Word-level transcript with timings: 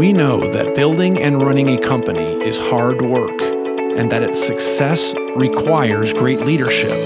We 0.00 0.14
know 0.14 0.50
that 0.54 0.74
building 0.74 1.20
and 1.20 1.42
running 1.42 1.68
a 1.68 1.78
company 1.78 2.42
is 2.42 2.58
hard 2.58 3.02
work 3.02 3.38
and 3.42 4.10
that 4.10 4.22
its 4.22 4.42
success 4.42 5.14
requires 5.36 6.14
great 6.14 6.40
leadership. 6.40 6.96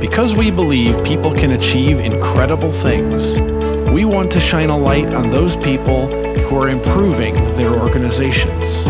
Because 0.00 0.34
we 0.34 0.50
believe 0.50 1.00
people 1.04 1.32
can 1.32 1.52
achieve 1.52 2.00
incredible 2.00 2.72
things, 2.72 3.40
we 3.92 4.04
want 4.04 4.32
to 4.32 4.40
shine 4.40 4.68
a 4.68 4.76
light 4.76 5.14
on 5.14 5.30
those 5.30 5.56
people 5.56 6.08
who 6.08 6.56
are 6.56 6.68
improving 6.68 7.34
their 7.54 7.70
organizations. 7.70 8.86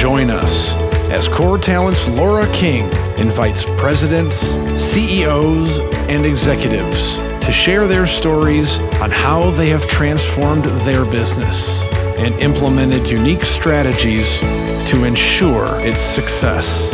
Join 0.00 0.30
us 0.30 0.91
as 1.12 1.28
Core 1.28 1.58
Talent's 1.58 2.08
Laura 2.08 2.50
King 2.54 2.84
invites 3.18 3.64
presidents, 3.78 4.56
CEOs, 4.80 5.78
and 6.08 6.24
executives 6.24 7.16
to 7.44 7.52
share 7.52 7.86
their 7.86 8.06
stories 8.06 8.78
on 9.02 9.10
how 9.10 9.50
they 9.50 9.68
have 9.68 9.86
transformed 9.88 10.64
their 10.86 11.04
business 11.04 11.82
and 12.16 12.34
implemented 12.36 13.10
unique 13.10 13.42
strategies 13.42 14.40
to 14.88 15.04
ensure 15.04 15.66
its 15.80 16.00
success. 16.00 16.90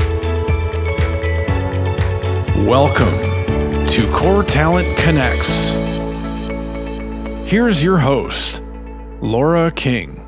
Welcome 2.66 3.16
to 3.86 4.12
Core 4.12 4.42
Talent 4.42 4.98
Connects. 4.98 5.70
Here's 7.48 7.84
your 7.84 7.98
host, 7.98 8.64
Laura 9.20 9.70
King. 9.70 10.27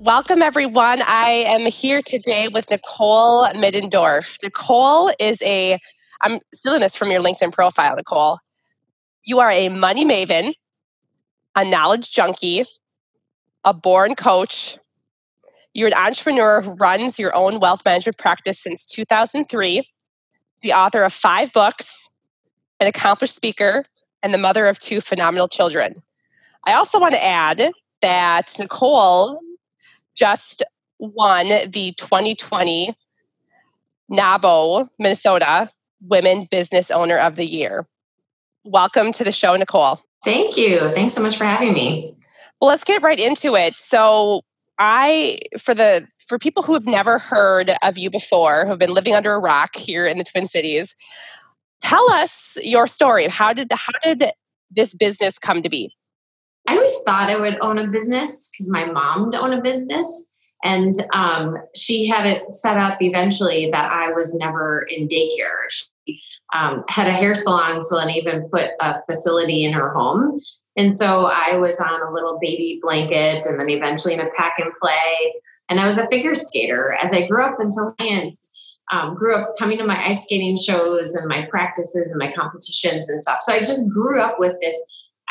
Welcome, 0.00 0.42
everyone. 0.42 1.02
I 1.02 1.30
am 1.30 1.62
here 1.62 2.02
today 2.02 2.46
with 2.46 2.70
Nicole 2.70 3.48
Middendorf. 3.48 4.40
Nicole 4.44 5.10
is 5.18 5.42
a, 5.42 5.76
I'm 6.20 6.38
stealing 6.54 6.82
this 6.82 6.94
from 6.94 7.10
your 7.10 7.20
LinkedIn 7.20 7.52
profile, 7.52 7.96
Nicole. 7.96 8.38
You 9.24 9.40
are 9.40 9.50
a 9.50 9.68
money 9.70 10.04
maven, 10.04 10.52
a 11.56 11.64
knowledge 11.64 12.12
junkie, 12.12 12.64
a 13.64 13.74
born 13.74 14.14
coach. 14.14 14.78
You're 15.74 15.88
an 15.88 15.94
entrepreneur 15.94 16.60
who 16.60 16.74
runs 16.74 17.18
your 17.18 17.34
own 17.34 17.58
wealth 17.58 17.84
management 17.84 18.18
practice 18.18 18.60
since 18.60 18.86
2003, 18.86 19.82
the 20.60 20.72
author 20.74 21.02
of 21.02 21.12
five 21.12 21.52
books, 21.52 22.08
an 22.78 22.86
accomplished 22.86 23.34
speaker, 23.34 23.82
and 24.22 24.32
the 24.32 24.38
mother 24.38 24.68
of 24.68 24.78
two 24.78 25.00
phenomenal 25.00 25.48
children. 25.48 26.04
I 26.64 26.74
also 26.74 27.00
want 27.00 27.14
to 27.14 27.24
add 27.24 27.72
that 28.00 28.54
Nicole 28.60 29.40
just 30.18 30.64
won 30.98 31.48
the 31.70 31.94
2020 31.96 32.92
NAWBO, 34.10 34.88
Minnesota 34.98 35.70
Women 36.00 36.46
Business 36.50 36.90
Owner 36.90 37.18
of 37.18 37.36
the 37.36 37.44
Year. 37.44 37.86
Welcome 38.64 39.12
to 39.12 39.24
the 39.24 39.32
show, 39.32 39.54
Nicole. 39.54 40.00
Thank 40.24 40.56
you. 40.56 40.90
Thanks 40.92 41.14
so 41.14 41.22
much 41.22 41.36
for 41.36 41.44
having 41.44 41.72
me. 41.72 42.16
Well, 42.60 42.68
let's 42.68 42.84
get 42.84 43.02
right 43.02 43.20
into 43.20 43.54
it. 43.54 43.78
So, 43.78 44.42
I 44.80 45.38
for 45.60 45.74
the 45.74 46.06
for 46.26 46.38
people 46.38 46.62
who 46.62 46.74
have 46.74 46.86
never 46.86 47.18
heard 47.18 47.72
of 47.82 47.98
you 47.98 48.10
before, 48.10 48.64
who 48.64 48.70
have 48.70 48.78
been 48.78 48.94
living 48.94 49.14
under 49.14 49.32
a 49.32 49.38
rock 49.38 49.76
here 49.76 50.06
in 50.06 50.18
the 50.18 50.24
Twin 50.24 50.46
Cities, 50.46 50.94
tell 51.80 52.10
us 52.12 52.56
your 52.62 52.86
story. 52.86 53.28
How 53.28 53.52
did 53.52 53.70
how 53.72 53.92
did 54.02 54.30
this 54.70 54.94
business 54.94 55.38
come 55.38 55.62
to 55.62 55.68
be? 55.68 55.97
I 56.68 56.74
always 56.74 57.00
thought 57.06 57.30
I 57.30 57.40
would 57.40 57.58
own 57.60 57.78
a 57.78 57.86
business 57.86 58.50
because 58.52 58.70
my 58.70 58.84
mom 58.84 59.30
owned 59.34 59.54
a 59.54 59.62
business. 59.62 60.54
And 60.64 60.94
um, 61.14 61.56
she 61.74 62.06
had 62.06 62.26
it 62.26 62.52
set 62.52 62.76
up 62.76 63.00
eventually 63.00 63.70
that 63.70 63.90
I 63.90 64.12
was 64.12 64.34
never 64.34 64.86
in 64.88 65.08
daycare. 65.08 65.70
She 65.70 66.20
um, 66.54 66.84
had 66.88 67.06
a 67.06 67.12
hair 67.12 67.34
salon, 67.34 67.82
so 67.82 67.96
then 67.96 68.10
even 68.10 68.48
put 68.50 68.70
a 68.80 69.00
facility 69.08 69.64
in 69.64 69.72
her 69.72 69.94
home. 69.94 70.38
And 70.76 70.94
so 70.94 71.30
I 71.32 71.56
was 71.56 71.80
on 71.80 72.02
a 72.02 72.12
little 72.12 72.38
baby 72.42 72.80
blanket 72.82 73.46
and 73.46 73.58
then 73.58 73.70
eventually 73.70 74.14
in 74.14 74.20
a 74.20 74.30
pack 74.36 74.54
and 74.58 74.72
play. 74.82 75.34
And 75.70 75.80
I 75.80 75.86
was 75.86 75.96
a 75.96 76.06
figure 76.08 76.34
skater. 76.34 76.96
As 77.00 77.12
I 77.12 77.26
grew 77.26 77.42
up 77.42 77.58
in 77.60 77.70
Science, 77.70 78.52
um, 78.92 79.14
grew 79.14 79.36
up 79.36 79.48
coming 79.58 79.78
to 79.78 79.84
my 79.84 80.02
ice 80.06 80.24
skating 80.24 80.56
shows 80.56 81.14
and 81.14 81.28
my 81.28 81.46
practices 81.50 82.10
and 82.10 82.18
my 82.18 82.32
competitions 82.32 83.08
and 83.08 83.22
stuff. 83.22 83.38
So 83.40 83.54
I 83.54 83.58
just 83.58 83.92
grew 83.92 84.20
up 84.20 84.36
with 84.38 84.56
this 84.60 84.74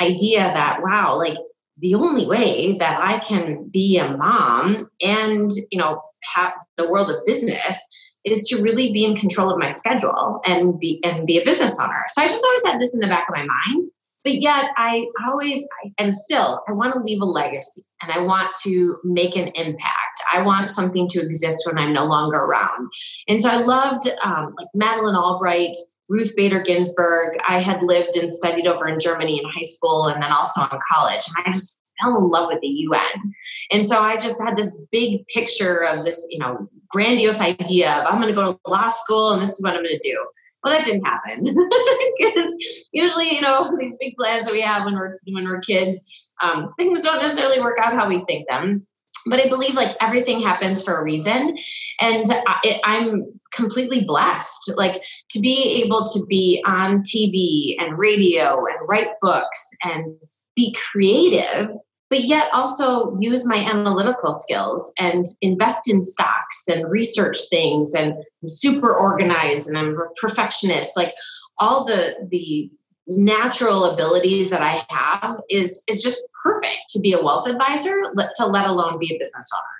idea 0.02 0.40
that 0.40 0.80
wow 0.82 1.18
like 1.18 1.38
the 1.80 1.96
only 1.96 2.26
way 2.26 2.78
that 2.80 3.00
i 3.02 3.20
can 3.20 3.70
be 3.72 3.98
a 3.98 4.18
mom 4.18 4.90
and 5.04 5.52
you 5.72 5.80
know 5.80 6.02
have 6.36 6.54
the 6.78 6.90
world 6.90 7.10
of 7.10 7.26
business 7.26 7.86
is 8.26 8.48
to 8.48 8.62
really 8.62 8.92
be 8.92 9.06
in 9.06 9.16
control 9.16 9.50
of 9.50 9.58
my 9.58 9.70
schedule 9.70 10.42
and 10.46 10.80
be 10.80 11.02
and 11.04 11.26
be 11.26 11.38
a 11.38 11.46
business 11.46 11.80
owner. 11.80 12.04
So 12.10 12.22
i 12.22 12.26
just 12.26 12.44
always 12.44 12.66
had 12.66 12.82
this 12.82 12.94
in 12.94 13.00
the 13.00 13.08
back 13.08 13.28
of 13.30 13.36
my 13.36 13.46
mind 13.46 13.84
but 14.24 14.36
yet 14.36 14.66
i 14.78 15.06
always 15.28 15.66
and 15.98 16.14
still 16.14 16.62
i 16.68 16.72
want 16.72 16.94
to 16.94 17.00
leave 17.00 17.22
a 17.22 17.26
legacy 17.26 17.84
and 18.02 18.12
i 18.12 18.20
want 18.20 18.54
to 18.64 18.98
make 19.04 19.36
an 19.36 19.48
impact. 19.56 20.04
I 20.34 20.42
want 20.42 20.72
something 20.72 21.08
to 21.10 21.22
exist 21.22 21.66
when 21.66 21.78
i'm 21.78 21.94
no 21.94 22.06
longer 22.06 22.38
around. 22.38 22.92
And 23.28 23.42
so 23.42 23.50
i 23.50 23.58
loved 23.58 24.10
um, 24.24 24.54
like 24.58 24.68
Madeleine 24.74 25.16
Albright 25.16 25.76
Ruth 26.10 26.34
Bader 26.36 26.62
Ginsburg. 26.62 27.38
I 27.48 27.60
had 27.60 27.82
lived 27.84 28.16
and 28.16 28.32
studied 28.32 28.68
over 28.68 28.88
in 28.88 29.00
Germany 29.00 29.40
in 29.40 29.46
high 29.50 29.68
school 29.68 30.08
and 30.08 30.22
then 30.22 30.32
also 30.32 30.62
in 30.62 30.80
college. 30.92 31.22
And 31.38 31.46
I 31.46 31.52
just 31.52 31.80
fell 32.02 32.18
in 32.18 32.30
love 32.30 32.50
with 32.52 32.62
the 32.62 32.68
UN. 32.68 33.34
And 33.72 33.86
so 33.86 34.02
I 34.02 34.18
just 34.18 34.42
had 34.42 34.56
this 34.56 34.78
big 34.92 35.26
picture 35.28 35.84
of 35.84 36.06
this, 36.06 36.26
you 36.30 36.40
know, 36.40 36.70
grandiose 36.90 37.42
idea 37.42 37.92
of 37.92 38.08
I'm 38.08 38.22
going 38.22 38.34
to 38.34 38.36
go 38.36 38.54
to 38.54 38.60
law 38.68 38.88
school 38.88 39.32
and 39.32 39.42
this 39.42 39.52
is 39.52 39.64
what 39.64 39.74
I'm 39.74 39.84
going 39.84 40.00
to 40.00 40.10
do. 40.10 40.18
Well, 40.64 40.76
that 40.76 40.86
didn't 40.86 41.06
happen 41.06 41.44
because 42.18 42.90
usually, 42.92 43.34
you 43.34 43.42
know, 43.42 43.76
these 43.80 43.98
big 44.00 44.16
plans 44.18 44.46
that 44.46 44.54
we 44.54 44.62
have 44.62 44.86
when 44.86 44.96
we're 44.96 45.20
when 45.32 45.46
we're 45.46 45.62
kids, 45.62 46.34
um, 46.42 46.74
things 46.78 47.02
don't 47.02 47.22
necessarily 47.22 47.60
work 47.60 47.78
out 47.80 47.94
how 47.94 48.08
we 48.08 48.24
think 48.26 48.48
them. 48.48 48.86
But 49.26 49.42
I 49.42 49.50
believe 49.50 49.74
like 49.74 49.96
everything 50.00 50.40
happens 50.40 50.84
for 50.84 50.98
a 50.98 51.04
reason, 51.04 51.58
and 52.00 52.26
I, 52.48 52.80
I'm 52.86 53.40
completely 53.58 54.06
blessed. 54.06 54.72
Like 54.78 55.04
to 55.32 55.40
be 55.40 55.84
able 55.84 56.06
to 56.14 56.26
be 56.28 56.64
on 56.66 57.02
tv 57.02 57.76
and 57.80 57.98
radio 57.98 58.58
and 58.66 58.88
write 58.88 59.10
books 59.22 59.70
and 59.84 60.08
be 60.56 60.74
creative 60.92 61.70
but 62.10 62.24
yet 62.24 62.50
also 62.54 63.18
use 63.20 63.46
my 63.46 63.58
analytical 63.58 64.32
skills 64.32 64.94
and 65.00 65.26
invest 65.42 65.90
in 65.90 66.02
stocks 66.02 66.68
and 66.68 66.90
research 66.90 67.38
things 67.50 67.94
and 67.94 68.14
I'm 68.14 68.48
super 68.48 68.94
organized 68.94 69.68
and 69.68 69.78
I'm 69.78 69.98
a 70.00 70.08
perfectionist. 70.20 70.96
Like 70.96 71.14
all 71.60 71.86
the 71.86 72.16
the 72.30 72.70
natural 73.08 73.86
abilities 73.86 74.50
that 74.50 74.62
I 74.62 74.84
have 74.90 75.42
is 75.50 75.84
is 75.88 76.02
just 76.02 76.24
perfect 76.44 76.90
to 76.90 77.00
be 77.00 77.14
a 77.14 77.24
wealth 77.24 77.48
advisor 77.48 77.96
to 78.36 78.46
let 78.46 78.68
alone 78.68 79.00
be 79.00 79.14
a 79.14 79.20
business 79.20 79.50
owner 79.56 79.77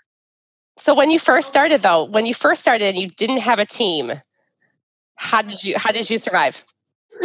so 0.78 0.94
when 0.94 1.10
you 1.10 1.20
first 1.20 1.48
started 1.48 1.82
though, 1.82 2.06
when 2.06 2.26
you 2.26 2.34
first 2.34 2.62
started 2.62 2.86
and 2.86 2.98
you 2.98 3.08
didn't 3.08 3.40
have 3.40 3.60
a 3.60 3.66
team, 3.66 4.14
how 5.16 5.42
did 5.42 5.64
you 5.64 5.78
how 5.78 5.92
did 5.92 6.10
you 6.10 6.18
survive? 6.18 6.64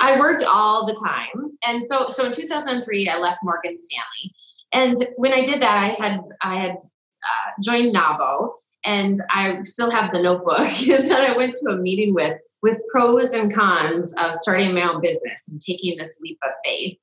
I 0.00 0.16
worked 0.18 0.42
all 0.42 0.86
the 0.86 0.96
time. 1.06 1.52
And 1.66 1.82
so 1.82 2.08
so 2.08 2.24
in 2.24 2.32
2003 2.32 3.08
I 3.08 3.18
left 3.18 3.38
Morgan 3.42 3.76
Stanley. 3.78 4.34
And 4.72 4.96
when 5.16 5.32
I 5.32 5.44
did 5.44 5.60
that 5.62 5.76
I 5.76 5.88
had 5.88 6.20
I 6.42 6.58
had 6.58 6.72
uh, 6.72 7.50
joined 7.62 7.94
NAWBO 7.94 8.50
and 8.84 9.16
I 9.30 9.60
still 9.62 9.90
have 9.90 10.12
the 10.12 10.22
notebook 10.22 10.56
that 11.08 11.24
I 11.28 11.36
went 11.36 11.56
to 11.56 11.70
a 11.70 11.76
meeting 11.76 12.14
with 12.14 12.38
with 12.62 12.80
pros 12.90 13.34
and 13.34 13.52
cons 13.52 14.16
of 14.18 14.34
starting 14.34 14.74
my 14.74 14.82
own 14.82 15.02
business 15.02 15.48
and 15.48 15.60
taking 15.60 15.98
this 15.98 16.18
leap 16.22 16.38
of 16.42 16.52
faith. 16.64 16.96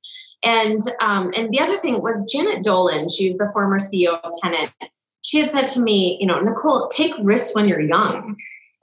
And 0.44 0.82
um, 1.02 1.32
and 1.36 1.52
the 1.52 1.60
other 1.60 1.78
thing 1.78 2.02
was 2.02 2.26
Janet 2.32 2.64
Dolan. 2.64 3.08
She 3.10 3.26
was 3.26 3.38
the 3.38 3.50
former 3.54 3.78
CEO 3.78 4.20
of 4.20 4.32
Tennant 4.42 4.72
she 5.24 5.40
had 5.40 5.52
said 5.52 5.68
to 5.70 5.82
me, 5.82 6.18
you 6.20 6.28
know, 6.28 6.40
Nicole, 6.40 6.88
take 6.90 7.14
risks 7.22 7.56
when 7.56 7.68
you're 7.68 7.82
young. 7.82 8.36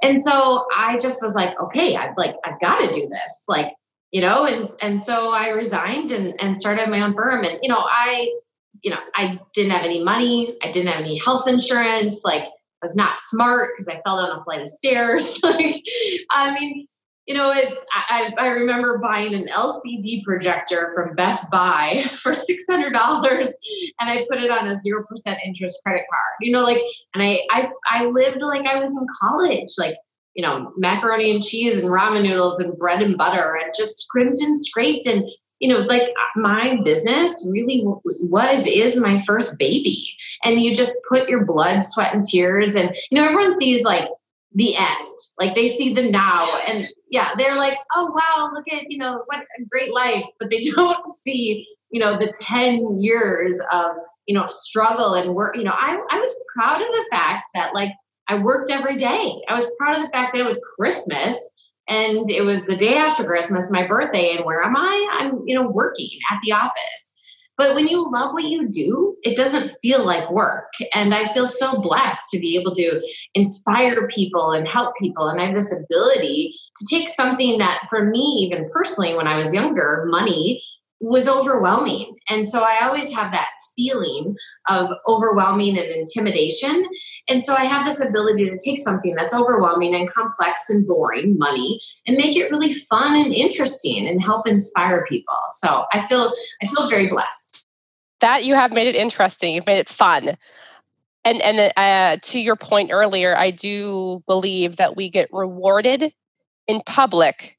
And 0.02 0.20
so 0.20 0.66
I 0.74 0.96
just 0.98 1.22
was 1.22 1.34
like, 1.34 1.58
okay, 1.60 1.96
I've 1.96 2.16
like, 2.16 2.34
I've 2.44 2.58
got 2.60 2.80
to 2.80 2.90
do 2.90 3.08
this. 3.10 3.44
Like, 3.48 3.74
you 4.10 4.20
know, 4.20 4.44
and 4.46 4.66
and 4.82 4.98
so 4.98 5.30
I 5.30 5.50
resigned 5.50 6.10
and, 6.10 6.40
and 6.40 6.56
started 6.56 6.88
my 6.88 7.02
own 7.02 7.14
firm. 7.14 7.44
And, 7.44 7.58
you 7.62 7.68
know, 7.68 7.84
I, 7.86 8.32
you 8.82 8.90
know, 8.90 8.98
I 9.14 9.38
didn't 9.52 9.72
have 9.72 9.84
any 9.84 10.02
money, 10.02 10.56
I 10.62 10.70
didn't 10.70 10.88
have 10.88 11.04
any 11.04 11.18
health 11.18 11.46
insurance, 11.46 12.24
like 12.24 12.44
I 12.44 12.82
was 12.82 12.96
not 12.96 13.20
smart 13.20 13.72
because 13.76 13.88
I 13.88 14.00
fell 14.02 14.16
down 14.16 14.38
a 14.38 14.42
flight 14.42 14.62
of 14.62 14.68
stairs. 14.68 15.38
like, 15.42 15.82
I 16.30 16.54
mean, 16.58 16.86
you 17.30 17.36
know, 17.36 17.52
it's 17.52 17.86
I, 17.92 18.32
I 18.38 18.48
remember 18.48 18.98
buying 18.98 19.34
an 19.34 19.46
LCD 19.46 20.24
projector 20.24 20.90
from 20.96 21.14
Best 21.14 21.48
Buy 21.48 22.02
for 22.12 22.34
six 22.34 22.64
hundred 22.68 22.92
dollars, 22.92 23.56
and 24.00 24.10
I 24.10 24.26
put 24.28 24.42
it 24.42 24.50
on 24.50 24.66
a 24.66 24.74
zero 24.74 25.04
percent 25.08 25.38
interest 25.46 25.80
credit 25.86 26.06
card. 26.10 26.32
You 26.40 26.50
know, 26.50 26.64
like, 26.64 26.82
and 27.14 27.22
I 27.22 27.46
I 27.52 27.70
I 27.86 28.06
lived 28.06 28.42
like 28.42 28.66
I 28.66 28.80
was 28.80 28.90
in 28.96 29.06
college, 29.22 29.68
like 29.78 29.94
you 30.34 30.42
know, 30.42 30.72
macaroni 30.76 31.30
and 31.30 31.40
cheese 31.40 31.80
and 31.80 31.92
ramen 31.92 32.24
noodles 32.24 32.58
and 32.58 32.76
bread 32.76 33.00
and 33.00 33.16
butter, 33.16 33.56
and 33.62 33.72
just 33.76 34.00
scrimped 34.00 34.40
and 34.40 34.58
scraped 34.58 35.06
and 35.06 35.22
you 35.60 35.68
know, 35.68 35.80
like 35.80 36.08
my 36.34 36.80
business 36.82 37.46
really 37.52 37.84
was, 37.84 38.66
is 38.66 38.98
my 38.98 39.20
first 39.20 39.58
baby. 39.58 39.98
And 40.42 40.58
you 40.58 40.74
just 40.74 40.96
put 41.06 41.28
your 41.28 41.44
blood, 41.44 41.84
sweat, 41.84 42.14
and 42.14 42.24
tears. 42.24 42.74
And, 42.74 42.96
you 43.10 43.20
know, 43.20 43.28
everyone 43.28 43.54
sees 43.54 43.84
like 43.84 44.08
the 44.52 44.76
end. 44.76 45.18
Like 45.38 45.54
they 45.54 45.68
see 45.68 45.94
the 45.94 46.10
now 46.10 46.48
and 46.66 46.86
yeah, 47.10 47.30
they're 47.38 47.56
like, 47.56 47.78
oh 47.94 48.12
wow, 48.12 48.50
look 48.52 48.66
at, 48.72 48.90
you 48.90 48.98
know, 48.98 49.22
what 49.26 49.40
a 49.40 49.64
great 49.70 49.92
life. 49.92 50.24
But 50.38 50.50
they 50.50 50.62
don't 50.76 51.06
see, 51.06 51.66
you 51.90 52.00
know, 52.00 52.18
the 52.18 52.32
10 52.32 53.00
years 53.00 53.60
of, 53.72 53.92
you 54.26 54.34
know, 54.34 54.46
struggle 54.48 55.14
and 55.14 55.34
work. 55.34 55.56
You 55.56 55.64
know, 55.64 55.74
I, 55.74 55.98
I 56.10 56.18
was 56.18 56.44
proud 56.54 56.80
of 56.80 56.88
the 56.88 57.06
fact 57.10 57.46
that 57.54 57.74
like 57.74 57.92
I 58.28 58.38
worked 58.38 58.70
every 58.70 58.96
day. 58.96 59.34
I 59.48 59.54
was 59.54 59.70
proud 59.78 59.96
of 59.96 60.02
the 60.02 60.08
fact 60.08 60.34
that 60.34 60.40
it 60.40 60.46
was 60.46 60.62
Christmas 60.76 61.56
and 61.88 62.30
it 62.30 62.42
was 62.42 62.66
the 62.66 62.76
day 62.76 62.96
after 62.96 63.24
Christmas, 63.24 63.70
my 63.72 63.86
birthday, 63.86 64.36
and 64.36 64.44
where 64.44 64.62
am 64.62 64.76
I? 64.76 65.16
I'm, 65.18 65.42
you 65.46 65.56
know, 65.56 65.68
working 65.68 66.08
at 66.30 66.38
the 66.44 66.52
office. 66.52 67.19
But 67.60 67.74
when 67.74 67.88
you 67.88 68.10
love 68.10 68.32
what 68.32 68.44
you 68.44 68.70
do, 68.70 69.16
it 69.22 69.36
doesn't 69.36 69.72
feel 69.82 70.02
like 70.02 70.30
work. 70.30 70.72
And 70.94 71.14
I 71.14 71.26
feel 71.26 71.46
so 71.46 71.78
blessed 71.78 72.30
to 72.30 72.38
be 72.38 72.56
able 72.58 72.72
to 72.74 73.02
inspire 73.34 74.08
people 74.08 74.52
and 74.52 74.66
help 74.66 74.94
people. 74.98 75.28
And 75.28 75.42
I 75.42 75.44
have 75.44 75.54
this 75.54 75.70
ability 75.70 76.54
to 76.76 76.86
take 76.86 77.10
something 77.10 77.58
that, 77.58 77.82
for 77.90 78.06
me, 78.06 78.48
even 78.50 78.70
personally, 78.72 79.14
when 79.14 79.26
I 79.26 79.36
was 79.36 79.54
younger, 79.54 80.06
money 80.08 80.62
was 81.00 81.28
overwhelming. 81.28 82.16
And 82.28 82.46
so 82.46 82.62
I 82.62 82.86
always 82.86 83.12
have 83.14 83.32
that 83.32 83.48
feeling 83.76 84.36
of 84.68 84.90
overwhelming 85.06 85.78
and 85.78 85.88
intimidation. 85.88 86.86
And 87.28 87.42
so 87.42 87.54
I 87.54 87.64
have 87.64 87.86
this 87.86 88.00
ability 88.00 88.48
to 88.50 88.58
take 88.62 88.78
something 88.78 89.14
that's 89.14 89.34
overwhelming 89.34 89.94
and 89.94 90.10
complex 90.10 90.68
and 90.68 90.86
boring, 90.86 91.36
money, 91.38 91.80
and 92.06 92.16
make 92.16 92.36
it 92.36 92.50
really 92.50 92.72
fun 92.72 93.16
and 93.16 93.34
interesting 93.34 94.06
and 94.06 94.22
help 94.22 94.46
inspire 94.46 95.06
people. 95.08 95.34
So 95.50 95.84
I 95.92 96.00
feel 96.06 96.32
I 96.62 96.66
feel 96.66 96.88
very 96.88 97.08
blessed. 97.08 97.49
That 98.20 98.44
you 98.44 98.54
have 98.54 98.72
made 98.72 98.86
it 98.86 98.96
interesting. 98.96 99.54
You've 99.54 99.66
made 99.66 99.78
it 99.78 99.88
fun. 99.88 100.30
And 101.24 101.42
and 101.42 101.72
uh, 101.76 102.18
to 102.20 102.40
your 102.40 102.56
point 102.56 102.90
earlier, 102.92 103.36
I 103.36 103.50
do 103.50 104.22
believe 104.26 104.76
that 104.76 104.96
we 104.96 105.10
get 105.10 105.28
rewarded 105.32 106.12
in 106.66 106.82
public 106.86 107.58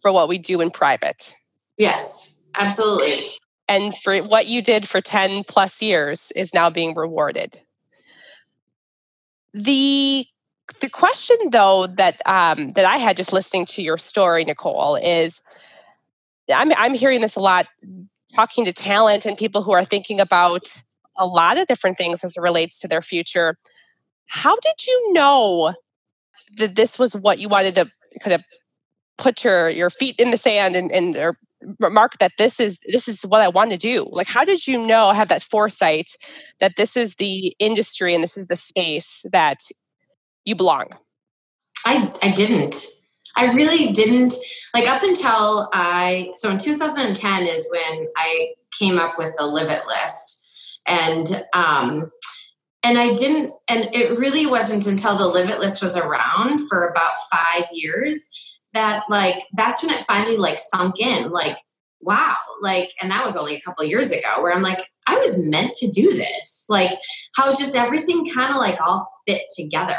for 0.00 0.12
what 0.12 0.28
we 0.28 0.38
do 0.38 0.60
in 0.60 0.70
private. 0.70 1.36
Yes. 1.78 2.38
Absolutely. 2.54 3.24
And 3.68 3.96
for 3.98 4.18
what 4.18 4.46
you 4.46 4.62
did 4.62 4.88
for 4.88 5.00
10 5.00 5.44
plus 5.44 5.82
years 5.82 6.32
is 6.34 6.54
now 6.54 6.70
being 6.70 6.94
rewarded. 6.94 7.60
The 9.54 10.26
the 10.80 10.90
question 10.90 11.36
though 11.50 11.86
that 11.86 12.20
um, 12.26 12.70
that 12.70 12.84
I 12.84 12.98
had 12.98 13.16
just 13.16 13.32
listening 13.32 13.66
to 13.66 13.82
your 13.82 13.98
story, 13.98 14.44
Nicole, 14.44 14.96
is 14.96 15.40
I'm 16.52 16.72
I'm 16.76 16.94
hearing 16.94 17.20
this 17.20 17.36
a 17.36 17.40
lot 17.40 17.66
talking 18.34 18.64
to 18.64 18.72
talent 18.72 19.26
and 19.26 19.36
people 19.36 19.62
who 19.62 19.72
are 19.72 19.84
thinking 19.84 20.20
about 20.20 20.82
a 21.16 21.26
lot 21.26 21.58
of 21.58 21.66
different 21.66 21.96
things 21.96 22.22
as 22.24 22.36
it 22.36 22.40
relates 22.40 22.80
to 22.80 22.88
their 22.88 23.02
future. 23.02 23.54
How 24.26 24.54
did 24.56 24.86
you 24.86 25.12
know 25.12 25.74
that 26.56 26.76
this 26.76 26.98
was 26.98 27.14
what 27.14 27.38
you 27.38 27.48
wanted 27.48 27.74
to 27.76 27.90
kind 28.20 28.34
of 28.34 28.42
put 29.16 29.44
your 29.44 29.68
your 29.68 29.90
feet 29.90 30.16
in 30.18 30.30
the 30.30 30.36
sand 30.36 30.76
and, 30.76 30.92
and 30.92 31.16
or 31.16 31.36
mark 31.80 32.18
that 32.18 32.32
this 32.38 32.60
is 32.60 32.78
this 32.86 33.08
is 33.08 33.22
what 33.22 33.42
I 33.42 33.48
want 33.48 33.70
to 33.70 33.76
do? 33.76 34.06
Like 34.10 34.28
how 34.28 34.44
did 34.44 34.66
you 34.66 34.78
know 34.78 35.12
have 35.12 35.28
that 35.28 35.42
foresight 35.42 36.10
that 36.60 36.76
this 36.76 36.96
is 36.96 37.16
the 37.16 37.54
industry 37.58 38.14
and 38.14 38.22
this 38.22 38.36
is 38.36 38.46
the 38.46 38.56
space 38.56 39.24
that 39.32 39.58
you 40.44 40.54
belong? 40.54 40.90
I 41.84 42.12
I 42.22 42.30
didn't. 42.30 42.86
I 43.38 43.52
really 43.52 43.92
didn't 43.92 44.34
like 44.74 44.90
up 44.90 45.04
until 45.04 45.70
I 45.72 46.30
so 46.34 46.50
in 46.50 46.58
2010 46.58 47.44
is 47.44 47.70
when 47.70 48.08
I 48.16 48.48
came 48.78 48.98
up 48.98 49.14
with 49.16 49.32
the 49.38 49.46
live 49.46 49.70
it 49.70 49.86
list. 49.86 50.80
And 50.88 51.46
um 51.52 52.10
and 52.82 52.98
I 52.98 53.14
didn't 53.14 53.54
and 53.68 53.94
it 53.94 54.18
really 54.18 54.44
wasn't 54.44 54.88
until 54.88 55.16
the 55.16 55.26
live 55.26 55.50
it 55.50 55.60
list 55.60 55.80
was 55.80 55.96
around 55.96 56.68
for 56.68 56.88
about 56.88 57.14
5 57.54 57.66
years 57.70 58.28
that 58.74 59.04
like 59.08 59.38
that's 59.54 59.84
when 59.84 59.94
it 59.94 60.02
finally 60.02 60.36
like 60.36 60.58
sunk 60.58 60.98
in. 60.98 61.30
Like 61.30 61.58
wow 62.00 62.36
like 62.60 62.92
and 63.00 63.10
that 63.12 63.24
was 63.24 63.36
only 63.36 63.54
a 63.54 63.60
couple 63.60 63.84
years 63.84 64.12
ago 64.12 64.40
where 64.40 64.52
i'm 64.52 64.62
like 64.62 64.86
i 65.08 65.16
was 65.16 65.36
meant 65.38 65.72
to 65.74 65.90
do 65.90 66.12
this. 66.12 66.66
Like 66.68 66.98
how 67.36 67.52
just 67.54 67.76
everything 67.76 68.28
kind 68.34 68.50
of 68.50 68.56
like 68.56 68.80
all 68.80 69.08
fit 69.26 69.42
together 69.56 69.98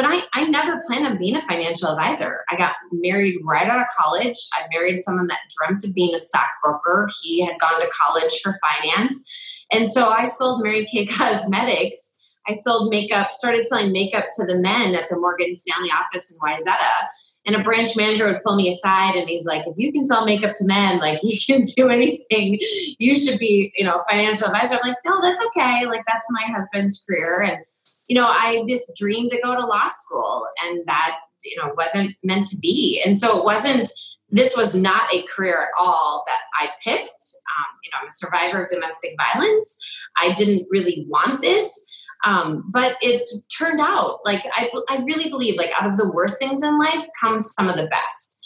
but 0.00 0.08
i 0.08 0.22
i 0.32 0.48
never 0.48 0.80
planned 0.86 1.06
on 1.06 1.18
being 1.18 1.36
a 1.36 1.42
financial 1.42 1.90
advisor 1.90 2.44
i 2.48 2.56
got 2.56 2.74
married 2.92 3.36
right 3.44 3.68
out 3.68 3.80
of 3.80 3.86
college 3.98 4.36
i 4.54 4.62
married 4.72 5.00
someone 5.00 5.26
that 5.26 5.40
dreamt 5.56 5.84
of 5.84 5.94
being 5.94 6.14
a 6.14 6.18
stockbroker 6.18 7.08
he 7.20 7.44
had 7.44 7.58
gone 7.60 7.80
to 7.80 7.88
college 7.88 8.40
for 8.42 8.58
finance 8.64 9.66
and 9.72 9.86
so 9.86 10.08
i 10.08 10.24
sold 10.24 10.62
mary 10.62 10.86
kay 10.90 11.04
cosmetics 11.18 12.14
i 12.48 12.52
sold 12.52 12.90
makeup 12.90 13.30
started 13.30 13.66
selling 13.66 13.92
makeup 13.92 14.24
to 14.32 14.46
the 14.46 14.58
men 14.58 14.94
at 14.94 15.04
the 15.10 15.16
morgan 15.16 15.54
stanley 15.54 15.90
office 15.90 16.32
in 16.32 16.38
wayzata 16.38 17.08
and 17.46 17.56
a 17.56 17.64
branch 17.64 17.96
manager 17.96 18.26
would 18.26 18.42
pull 18.44 18.54
me 18.54 18.68
aside 18.68 19.14
and 19.16 19.26
he's 19.26 19.46
like, 19.46 19.66
if 19.66 19.72
you 19.78 19.90
can 19.92 20.04
sell 20.04 20.26
makeup 20.26 20.54
to 20.56 20.64
men, 20.66 20.98
like 20.98 21.20
you 21.22 21.38
can 21.46 21.62
do 21.62 21.88
anything. 21.88 22.58
You 22.98 23.16
should 23.16 23.38
be, 23.38 23.72
you 23.74 23.82
know, 23.82 24.02
financial 24.10 24.48
advisor. 24.48 24.74
I'm 24.74 24.86
like, 24.86 24.98
no, 25.06 25.22
that's 25.22 25.40
okay. 25.46 25.86
Like 25.86 26.02
that's 26.06 26.26
my 26.30 26.52
husband's 26.52 27.02
career. 27.08 27.40
And, 27.40 27.64
you 28.10 28.16
know, 28.16 28.26
I 28.26 28.64
this 28.66 28.90
dream 28.98 29.30
to 29.30 29.40
go 29.40 29.54
to 29.54 29.64
law 29.64 29.88
school 29.88 30.44
and 30.64 30.82
that, 30.86 31.18
you 31.44 31.56
know, 31.56 31.72
wasn't 31.76 32.16
meant 32.24 32.48
to 32.48 32.58
be. 32.58 33.00
And 33.06 33.16
so 33.16 33.38
it 33.38 33.44
wasn't, 33.44 33.88
this 34.30 34.56
was 34.56 34.74
not 34.74 35.14
a 35.14 35.22
career 35.22 35.62
at 35.62 35.68
all 35.78 36.24
that 36.26 36.40
I 36.58 36.70
picked. 36.82 37.08
Um, 37.08 37.70
you 37.84 37.90
know, 37.92 37.98
I'm 38.00 38.08
a 38.08 38.10
survivor 38.10 38.64
of 38.64 38.68
domestic 38.68 39.14
violence. 39.16 39.78
I 40.20 40.32
didn't 40.32 40.66
really 40.70 41.06
want 41.08 41.40
this. 41.40 41.72
Um, 42.24 42.64
but 42.68 42.96
it's 43.00 43.44
turned 43.44 43.80
out 43.80 44.18
like 44.24 44.44
I, 44.54 44.70
I 44.88 45.04
really 45.04 45.30
believe 45.30 45.56
like 45.56 45.70
out 45.80 45.88
of 45.88 45.96
the 45.96 46.10
worst 46.10 46.40
things 46.40 46.64
in 46.64 46.78
life 46.78 47.06
comes 47.20 47.54
some 47.56 47.68
of 47.68 47.76
the 47.76 47.86
best. 47.86 48.39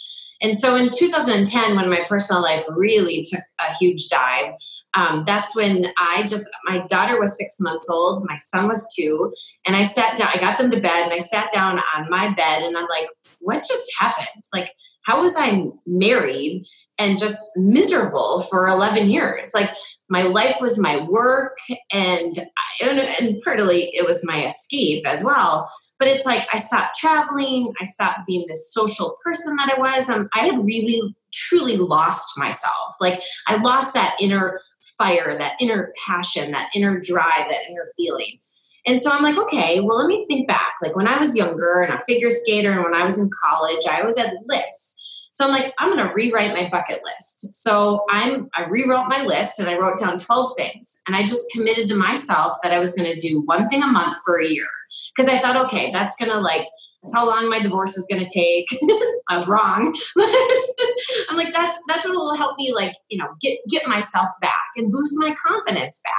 And 0.45 0.55
so 0.55 0.75
in 0.75 0.91
2010, 0.91 1.75
when 1.75 1.89
my 1.89 2.05
personal 2.07 2.39
life 2.39 2.65
really 2.69 3.25
took 3.27 3.41
a 3.59 3.73
huge 3.79 4.09
dive, 4.09 4.53
um, 4.93 5.23
that's 5.25 5.55
when 5.55 5.87
I 5.97 6.21
just, 6.21 6.47
my 6.65 6.85
daughter 6.85 7.19
was 7.19 7.35
six 7.35 7.55
months 7.59 7.89
old, 7.89 8.23
my 8.27 8.37
son 8.37 8.67
was 8.67 8.87
two, 8.95 9.33
and 9.65 9.75
I 9.75 9.85
sat 9.85 10.15
down, 10.15 10.29
I 10.31 10.37
got 10.37 10.59
them 10.59 10.69
to 10.69 10.79
bed, 10.79 11.05
and 11.05 11.11
I 11.11 11.17
sat 11.17 11.49
down 11.51 11.81
on 11.95 12.11
my 12.11 12.31
bed, 12.35 12.61
and 12.61 12.77
I'm 12.77 12.87
like, 12.89 13.07
what 13.39 13.65
just 13.67 13.91
happened? 13.97 14.43
Like, 14.53 14.71
how 15.01 15.21
was 15.21 15.35
I 15.35 15.63
married 15.87 16.67
and 16.99 17.17
just 17.17 17.43
miserable 17.55 18.41
for 18.47 18.67
11 18.67 19.09
years? 19.09 19.49
Like, 19.55 19.71
my 20.09 20.21
life 20.21 20.57
was 20.61 20.77
my 20.77 21.01
work 21.05 21.57
and, 21.91 22.37
and 22.83 22.99
and 22.99 23.41
partly 23.43 23.89
it 23.95 24.05
was 24.05 24.23
my 24.23 24.45
escape 24.45 25.03
as 25.07 25.23
well 25.23 25.67
but 25.99 26.07
it's 26.07 26.25
like 26.25 26.47
i 26.53 26.57
stopped 26.57 26.97
traveling 26.97 27.73
i 27.81 27.83
stopped 27.83 28.19
being 28.27 28.45
this 28.47 28.73
social 28.73 29.17
person 29.23 29.55
that 29.55 29.73
i 29.75 29.79
was 29.79 30.09
and 30.09 30.27
i 30.33 30.45
had 30.45 30.63
really 30.65 31.15
truly 31.33 31.77
lost 31.77 32.37
myself 32.37 32.95
like 33.01 33.21
i 33.47 33.55
lost 33.61 33.93
that 33.93 34.15
inner 34.19 34.59
fire 34.97 35.35
that 35.37 35.55
inner 35.59 35.91
passion 36.05 36.51
that 36.51 36.69
inner 36.75 36.99
drive 36.99 37.49
that 37.49 37.69
inner 37.69 37.87
feeling 37.97 38.37
and 38.85 39.01
so 39.01 39.11
i'm 39.11 39.23
like 39.23 39.37
okay 39.37 39.79
well 39.79 39.97
let 39.97 40.07
me 40.07 40.25
think 40.27 40.47
back 40.47 40.73
like 40.83 40.95
when 40.95 41.07
i 41.07 41.17
was 41.17 41.35
younger 41.35 41.81
and 41.81 41.93
a 41.93 41.99
figure 42.03 42.29
skater 42.29 42.71
and 42.71 42.83
when 42.83 42.93
i 42.93 43.03
was 43.03 43.19
in 43.19 43.29
college 43.43 43.81
i 43.89 43.99
always 43.99 44.17
had 44.17 44.33
lists 44.45 44.95
so 45.35 45.43
I'm 45.43 45.51
like, 45.51 45.73
I'm 45.77 45.93
going 45.93 46.07
to 46.07 46.13
rewrite 46.13 46.53
my 46.53 46.69
bucket 46.69 47.01
list. 47.03 47.53
So 47.53 48.05
I'm 48.09 48.49
I 48.55 48.63
rewrote 48.69 49.09
my 49.09 49.21
list 49.23 49.59
and 49.59 49.69
I 49.69 49.77
wrote 49.77 49.99
down 49.99 50.17
12 50.17 50.51
things. 50.55 51.01
And 51.07 51.15
I 51.15 51.23
just 51.23 51.51
committed 51.51 51.89
to 51.89 51.95
myself 51.95 52.55
that 52.63 52.71
I 52.71 52.79
was 52.79 52.93
going 52.93 53.11
to 53.11 53.19
do 53.19 53.41
one 53.41 53.67
thing 53.67 53.83
a 53.83 53.87
month 53.87 54.15
for 54.23 54.39
a 54.39 54.47
year. 54.47 54.69
Because 55.15 55.29
I 55.29 55.39
thought, 55.39 55.65
okay, 55.65 55.91
that's 55.91 56.17
to 56.17 56.39
like 56.39 56.67
that's 57.05 57.13
how 57.13 57.27
long 57.27 57.49
my 57.49 57.59
divorce 57.59 57.97
is 57.97 58.07
to 58.25 58.33
take. 58.33 58.67
I 59.29 59.35
was 59.35 59.47
wrong. 59.47 59.95
I'm 61.29 61.37
like, 61.37 61.53
that's 61.53 61.77
that's 61.87 62.05
what 62.05 62.15
will 62.15 62.35
help 62.35 62.57
me, 62.57 62.73
like, 62.73 62.95
you 63.09 63.17
know, 63.17 63.27
get 63.41 63.59
get 63.69 63.87
myself 63.87 64.27
back 64.41 64.65
and 64.75 64.91
boost 64.91 65.13
my 65.17 65.35
confidence 65.35 66.01
back. 66.03 66.13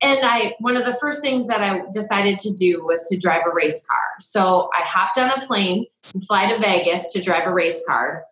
And 0.00 0.20
I, 0.22 0.54
one 0.60 0.76
of 0.76 0.84
the 0.86 0.94
first 0.94 1.22
things 1.22 1.48
that 1.48 1.60
I 1.60 1.82
decided 1.92 2.38
to 2.40 2.54
do 2.54 2.84
was 2.84 3.06
to 3.08 3.18
drive 3.18 3.42
a 3.44 3.54
race 3.54 3.84
car. 3.86 3.98
So 4.20 4.70
I 4.78 4.82
hopped 4.82 5.18
on 5.18 5.30
a 5.30 5.44
plane 5.44 5.86
and 6.14 6.24
fly 6.24 6.50
to 6.52 6.60
Vegas 6.60 7.12
to 7.12 7.20
drive 7.20 7.46
a 7.46 7.52
race 7.52 7.84
car. 7.86 8.24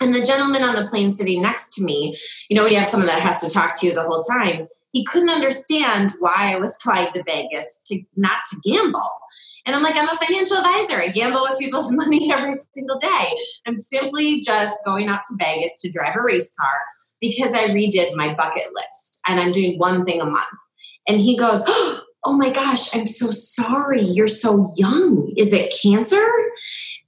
And 0.00 0.12
the 0.12 0.22
gentleman 0.22 0.62
on 0.62 0.74
the 0.74 0.88
plane 0.88 1.14
sitting 1.14 1.40
next 1.40 1.74
to 1.74 1.84
me, 1.84 2.16
you 2.50 2.56
know, 2.56 2.64
when 2.64 2.72
you 2.72 2.78
have 2.78 2.88
someone 2.88 3.06
that 3.06 3.20
has 3.20 3.40
to 3.40 3.48
talk 3.48 3.78
to 3.80 3.86
you 3.86 3.94
the 3.94 4.02
whole 4.02 4.20
time, 4.20 4.66
he 4.92 5.04
couldn't 5.04 5.30
understand 5.30 6.10
why 6.20 6.52
I 6.54 6.58
was 6.58 6.80
flying 6.80 7.12
to 7.14 7.24
Vegas 7.24 7.82
to 7.86 8.00
not 8.16 8.38
to 8.50 8.60
gamble. 8.62 9.10
And 9.64 9.74
I'm 9.74 9.82
like, 9.82 9.96
I'm 9.96 10.08
a 10.08 10.16
financial 10.16 10.58
advisor. 10.58 11.00
I 11.00 11.08
gamble 11.08 11.46
with 11.48 11.58
people's 11.58 11.92
money 11.96 12.32
every 12.32 12.52
single 12.72 12.98
day. 12.98 13.28
I'm 13.66 13.76
simply 13.76 14.40
just 14.40 14.84
going 14.84 15.08
out 15.08 15.20
to 15.28 15.36
Vegas 15.38 15.80
to 15.80 15.90
drive 15.90 16.14
a 16.16 16.22
race 16.22 16.54
car 16.54 16.80
because 17.20 17.54
I 17.54 17.68
redid 17.68 18.14
my 18.14 18.34
bucket 18.34 18.68
list 18.74 19.20
and 19.26 19.40
I'm 19.40 19.52
doing 19.52 19.78
one 19.78 20.04
thing 20.04 20.20
a 20.20 20.26
month. 20.26 20.46
And 21.08 21.20
he 21.20 21.36
goes, 21.36 21.64
Oh 22.24 22.36
my 22.38 22.52
gosh, 22.52 22.94
I'm 22.94 23.08
so 23.08 23.32
sorry. 23.32 24.00
You're 24.00 24.28
so 24.28 24.68
young. 24.76 25.32
Is 25.36 25.52
it 25.52 25.74
cancer? 25.82 26.24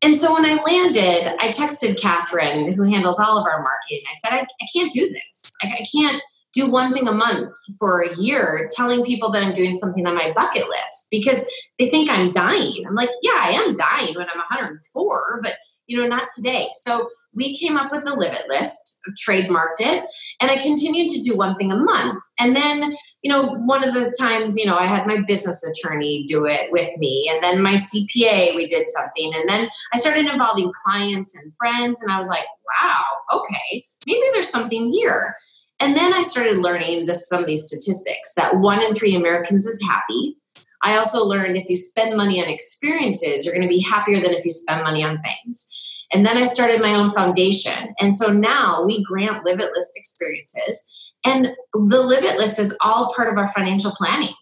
And 0.03 0.17
so 0.17 0.35
when 0.35 0.45
I 0.45 0.61
landed, 0.61 1.37
I 1.39 1.51
texted 1.51 2.01
Catherine, 2.01 2.73
who 2.73 2.83
handles 2.83 3.21
all 3.21 3.39
of 3.39 3.47
our 3.47 3.63
marketing. 3.63 4.03
I 4.11 4.15
said, 4.15 4.33
I, 4.33 4.41
I 4.41 4.67
can't 4.75 4.91
do 4.91 5.09
this. 5.09 5.53
I, 5.63 5.69
I 5.69 5.85
can't 5.95 6.21
do 6.55 6.71
one 6.71 6.93
thing 6.93 7.09
a 7.09 7.13
month 7.13 7.53
for 7.79 8.03
a 8.03 8.17
year, 8.17 8.69
telling 8.75 9.05
people 9.05 9.31
that 9.33 9.43
I'm 9.43 9.55
doing 9.55 9.75
something 9.75 10.07
on 10.07 10.15
my 10.15 10.33
bucket 10.33 10.69
list 10.69 11.09
because 11.11 11.47
they 11.79 11.89
think 11.89 12.11
I'm 12.11 12.31
dying. 12.31 12.85
I'm 12.87 12.95
like, 12.95 13.11
yeah, 13.23 13.41
I 13.41 13.51
am 13.51 13.75
dying 13.75 14.15
when 14.15 14.29
I'm 14.29 14.39
104, 14.39 15.41
but 15.43 15.55
you 15.87 16.01
know, 16.01 16.07
not 16.07 16.29
today. 16.35 16.69
So 16.73 17.09
we 17.35 17.59
came 17.59 17.77
up 17.77 17.91
with 17.91 18.07
a 18.07 18.15
Live 18.15 18.33
It 18.33 18.49
list, 18.49 19.01
trademarked 19.27 19.81
it, 19.81 20.05
and 20.41 20.51
I 20.51 20.57
continued 20.57 21.09
to 21.11 21.21
do 21.21 21.37
one 21.37 21.57
thing 21.57 21.73
a 21.73 21.77
month. 21.77 22.19
And 22.39 22.57
then, 22.57 22.95
you 23.23 23.31
know, 23.31 23.55
one 23.67 23.87
of 23.87 23.93
the 23.93 24.15
times, 24.19 24.57
you 24.57 24.65
know, 24.65 24.77
I 24.77 24.87
had 24.87 25.07
my 25.07 25.21
business 25.27 25.63
attorney 25.63 26.25
do 26.27 26.47
it 26.47 26.73
with 26.73 26.89
me, 26.99 27.31
and 27.31 27.43
then 27.43 27.63
my 27.63 27.75
CPA, 27.75 28.55
we 28.55 28.67
did 28.67 28.89
something. 28.89 29.33
And 29.35 29.49
then 29.49 29.69
I 29.93 29.99
started 29.99 30.27
involving 30.27 30.73
clients 30.85 31.37
and 31.37 31.53
friends, 31.57 32.01
and 32.01 32.11
I 32.11 32.19
was 32.19 32.29
like, 32.29 32.47
wow, 32.83 33.05
okay, 33.33 33.85
maybe 34.07 34.25
there's 34.33 34.49
something 34.49 34.91
here. 34.91 35.35
And 35.81 35.97
then 35.97 36.15
I 36.15 36.23
started 36.23 36.59
learning 36.59 37.07
this, 37.07 37.29
some 37.29 37.41
of 37.41 37.47
these 37.47 37.67
statistics 37.67 38.35
that 38.37 38.59
one 38.59 38.81
in 38.83 38.95
three 38.95 39.15
Americans 39.15 39.67
is 39.67 39.83
happy. 39.83 40.37
I 40.83 40.97
also 40.97 41.25
learned 41.25 41.57
if 41.57 41.69
you 41.69 41.77
spend 41.77 42.17
money 42.17 42.43
on 42.43 42.49
experiences, 42.49 43.45
you're 43.45 43.55
going 43.55 43.67
to 43.67 43.75
be 43.75 43.83
happier 43.83 44.21
than 44.21 44.35
if 44.35 44.45
you 44.45 44.51
spend 44.51 44.83
money 44.83 45.03
on 45.03 45.21
things. 45.23 45.69
And 46.13 46.25
then 46.25 46.37
I 46.37 46.45
started 46.45 46.81
my 46.81 46.95
own 46.95 47.11
foundation. 47.11 47.95
And 48.01 48.15
so 48.15 48.29
now 48.29 48.85
we 48.85 49.03
grant 49.03 49.45
Live 49.45 49.59
It 49.59 49.73
List 49.73 49.93
experiences. 49.97 51.13
And 51.25 51.49
the 51.73 52.03
Live 52.03 52.23
It 52.23 52.39
List 52.39 52.59
is 52.59 52.77
all 52.83 53.13
part 53.17 53.33
of 53.33 53.39
our 53.39 53.49
financial 53.49 53.93
planning. 53.93 54.35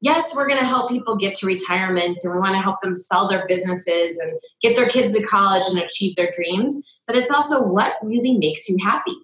Yes, 0.00 0.34
we're 0.36 0.48
going 0.48 0.58
to 0.58 0.66
help 0.66 0.90
people 0.90 1.16
get 1.16 1.34
to 1.36 1.46
retirement 1.46 2.20
and 2.22 2.34
we 2.34 2.40
want 2.40 2.54
to 2.54 2.60
help 2.60 2.82
them 2.82 2.94
sell 2.94 3.26
their 3.28 3.46
businesses 3.48 4.18
and 4.18 4.38
get 4.60 4.76
their 4.76 4.88
kids 4.88 5.16
to 5.16 5.24
college 5.24 5.62
and 5.70 5.78
achieve 5.78 6.16
their 6.16 6.30
dreams. 6.36 6.78
But 7.06 7.16
it's 7.16 7.30
also 7.30 7.62
what 7.64 7.94
really 8.02 8.36
makes 8.36 8.68
you 8.68 8.76
happy. 8.84 9.14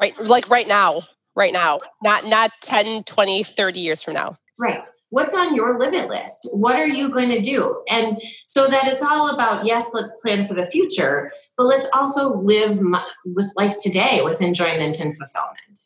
Right. 0.00 0.18
Like 0.20 0.50
right 0.50 0.68
now, 0.68 1.02
right 1.34 1.52
now, 1.52 1.80
not, 2.02 2.26
not 2.26 2.50
10, 2.62 3.04
20, 3.04 3.44
30 3.44 3.80
years 3.80 4.02
from 4.02 4.14
now. 4.14 4.36
Right. 4.58 4.84
What's 5.10 5.34
on 5.34 5.54
your 5.54 5.78
live 5.78 5.94
it 5.94 6.08
list? 6.08 6.48
What 6.52 6.76
are 6.76 6.86
you 6.86 7.10
going 7.10 7.28
to 7.28 7.40
do? 7.40 7.82
And 7.88 8.20
so 8.46 8.66
that 8.66 8.88
it's 8.88 9.02
all 9.02 9.28
about, 9.28 9.66
yes, 9.66 9.90
let's 9.92 10.14
plan 10.22 10.44
for 10.44 10.54
the 10.54 10.66
future, 10.66 11.30
but 11.56 11.64
let's 11.64 11.88
also 11.94 12.34
live 12.36 12.80
with 13.24 13.52
life 13.56 13.76
today 13.78 14.20
with 14.24 14.40
enjoyment 14.40 14.98
and 15.00 15.16
fulfillment. 15.16 15.78